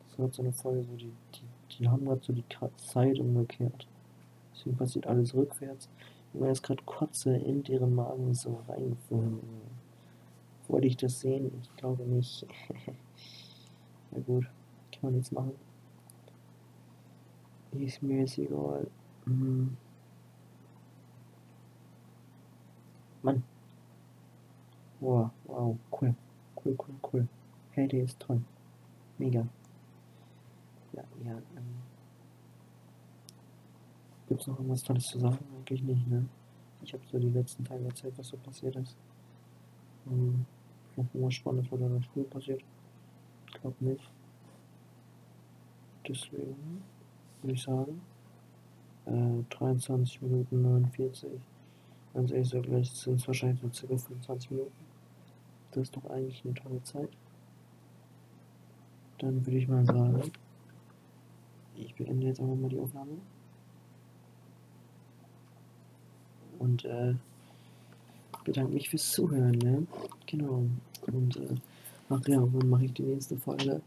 das 0.09 0.19
war 0.19 0.31
so 0.31 0.43
eine 0.43 0.53
Folge, 0.53 0.85
so 0.85 0.97
die, 0.97 1.13
die, 1.35 1.77
die 1.79 1.89
haben 1.89 2.05
gerade 2.05 2.23
so 2.23 2.33
die 2.33 2.45
Zeit 2.77 3.19
umgekehrt. 3.19 3.87
Deswegen 4.55 4.77
passiert 4.77 5.07
alles 5.07 5.35
rückwärts. 5.35 5.89
Und 6.33 6.41
mir 6.41 6.51
ist 6.51 6.63
gerade 6.63 6.83
Kotze 6.85 7.37
in 7.37 7.63
deren 7.63 7.95
Magen 7.95 8.35
so 8.35 8.61
reingefallen. 8.69 9.41
Wollte 10.69 10.87
ich 10.87 10.97
das 10.97 11.21
sehen? 11.21 11.51
Ich 11.61 11.77
glaube 11.77 12.05
nicht. 12.05 12.47
Na 14.11 14.21
gut, 14.21 14.45
kann 14.93 15.03
man 15.03 15.15
nichts 15.15 15.33
machen. 15.33 15.53
Ist 17.73 18.03
mir 18.03 18.21
jetzt 18.21 18.39
egal. 18.39 18.87
Mhm. 19.25 19.77
Mann. 23.23 23.43
Wow, 25.01 25.31
wow, 25.45 25.77
cool. 25.91 26.15
Cool, 26.57 26.77
cool, 26.79 26.95
cool. 27.03 27.29
Hey, 27.71 27.89
der 27.89 28.05
ist 28.05 28.21
toll. 28.21 28.43
Mega. 29.19 29.47
Ja, 30.93 31.05
ja, 31.25 31.33
ähm. 31.57 31.83
Gibt's 34.29 34.47
noch 34.47 34.57
irgendwas 34.59 34.83
Tolles 34.83 35.07
zu 35.07 35.19
sagen? 35.19 35.39
Eigentlich 35.57 35.83
nicht, 35.83 36.07
ne? 36.07 36.27
Ich 36.83 36.93
habe 36.93 37.03
so 37.11 37.19
die 37.19 37.31
letzten 37.31 37.65
Tage 37.65 37.85
erzählt, 37.85 38.15
was 38.17 38.29
so 38.29 38.37
passiert 38.37 38.77
ist. 38.77 38.97
Ähm, 41.03 41.09
noch 41.09 41.15
irgendwas 41.15 41.35
Spannendes 41.35 41.73
oder 41.73 41.87
in 41.87 41.95
der 41.95 42.03
Schule 42.03 42.25
passiert? 42.27 42.63
Ich 43.49 43.61
glaube 43.61 43.85
nicht. 43.85 44.11
Deswegen 46.07 46.83
würde 47.43 47.55
ich 47.55 47.63
sagen, 47.63 48.01
äh, 49.07 49.43
23 49.51 50.23
Minuten 50.23 50.63
49. 50.63 51.31
Ganz 52.15 52.31
ehrlich, 52.31 52.49
so 52.49 52.61
gleich 52.61 52.91
sind 52.91 53.21
es 53.21 53.27
wahrscheinlich 53.27 53.61
so 53.61 53.71
circa 53.73 53.97
25 53.97 54.51
Minuten. 54.51 54.73
Das 55.71 55.85
ist 55.85 55.97
doch 55.97 56.05
eigentlich 56.11 56.45
eine 56.45 56.55
tolle 56.55 56.83
Zeit. 56.83 57.09
Dann 59.19 59.47
würde 59.47 59.59
ich 59.59 59.69
mal 59.69 59.85
sagen, 59.87 60.31
ich 61.77 61.95
beende 61.95 62.27
jetzt 62.27 62.41
einfach 62.41 62.57
mal 62.57 62.69
die 62.69 62.79
Aufnahme. 62.79 63.13
Und 66.59 66.85
äh, 66.85 67.15
bedanke 68.45 68.73
mich 68.75 68.91
fürs 68.91 69.11
Zuhören, 69.11 69.59
ne? 69.59 69.87
Genau. 70.27 70.65
Und 71.07 71.37
äh, 71.37 71.55
ach 72.09 72.27
ja, 72.27 72.41
wann 72.41 72.69
mache 72.69 72.85
ich 72.85 72.93
die 72.95 73.03
nächste 73.03 73.37
Folge? 73.37 73.81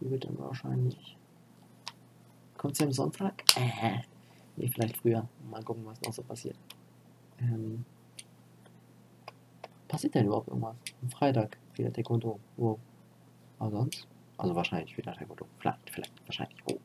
Die 0.00 0.10
wird 0.10 0.24
dann 0.24 0.38
wahrscheinlich. 0.38 1.16
Kommt 2.56 2.76
sie 2.76 2.84
am 2.84 2.92
Sonntag? 2.92 3.44
Äh, 3.56 4.00
nee, 4.56 4.68
vielleicht 4.68 4.96
früher. 4.96 5.28
Mal 5.50 5.62
gucken, 5.62 5.84
was 5.84 6.00
noch 6.02 6.12
so 6.12 6.22
passiert. 6.22 6.56
Ähm, 7.38 7.84
passiert 9.88 10.14
denn 10.14 10.26
überhaupt 10.26 10.48
irgendwas? 10.48 10.76
Am 11.02 11.10
Freitag 11.10 11.58
wieder 11.74 11.92
Taekwondo. 11.92 12.38
Wow. 12.56 12.78
Aber 13.58 13.70
sonst? 13.70 14.08
Also 14.38 14.54
wahrscheinlich 14.54 14.96
wieder 14.96 15.12
Taekwondo. 15.12 15.46
Vielleicht, 15.58 15.90
vielleicht, 15.90 16.12
wahrscheinlich. 16.26 16.58
Oh. 16.66 16.78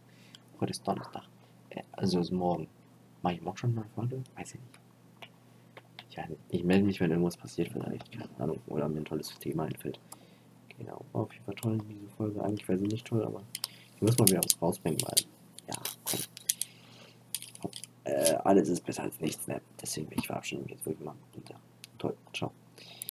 Heute 0.59 0.71
ist 0.71 0.85
Donnerstag. 0.87 1.23
Äh, 1.69 1.83
also 1.93 2.19
ist 2.19 2.31
morgen. 2.31 2.67
Mach 3.21 3.31
ich 3.31 3.41
morgen 3.41 3.57
schon 3.57 3.73
mal 3.73 3.81
eine 3.81 3.89
Folge? 3.91 4.23
Weiß 4.35 4.55
ich 4.55 4.59
nicht. 4.59 4.78
Ich 6.49 6.63
melde 6.63 6.85
mich, 6.85 6.99
wenn 6.99 7.11
irgendwas 7.11 7.37
passiert 7.37 7.69
vielleicht. 7.71 8.11
Keine 8.11 8.29
Ahnung. 8.39 8.59
Oder 8.67 8.87
mir 8.89 8.99
ein 8.99 9.05
tolles 9.05 9.37
Thema 9.39 9.63
einfällt. 9.63 9.99
Genau. 10.77 11.05
War 11.11 11.23
auf 11.23 11.33
jeden 11.33 11.45
Fall 11.45 11.55
toll, 11.55 11.77
diese 11.89 12.07
Folge. 12.15 12.43
Eigentlich 12.43 12.67
wäre 12.67 12.79
sie 12.79 12.87
nicht 12.87 13.05
toll, 13.05 13.23
aber 13.23 13.43
ich 13.95 14.01
muss 14.01 14.17
mal 14.17 14.27
wieder 14.27 14.41
was 14.43 14.61
rausbringen, 14.61 14.99
weil. 15.01 15.25
Ja, 15.67 15.75
komm. 16.03 17.71
Äh, 18.05 18.35
alles 18.43 18.69
ist 18.69 18.83
besser 18.85 19.03
als 19.03 19.19
nichts, 19.19 19.47
ne? 19.47 19.61
Deswegen, 19.79 20.09
ich 20.17 20.25
verabschiede 20.25 20.61
mich 20.61 20.71
jetzt 20.71 20.85
wirklich 20.85 21.05
mal. 21.05 21.15
Ja, 21.49 21.55
toll. 21.97 22.15
Ciao. 22.33 22.51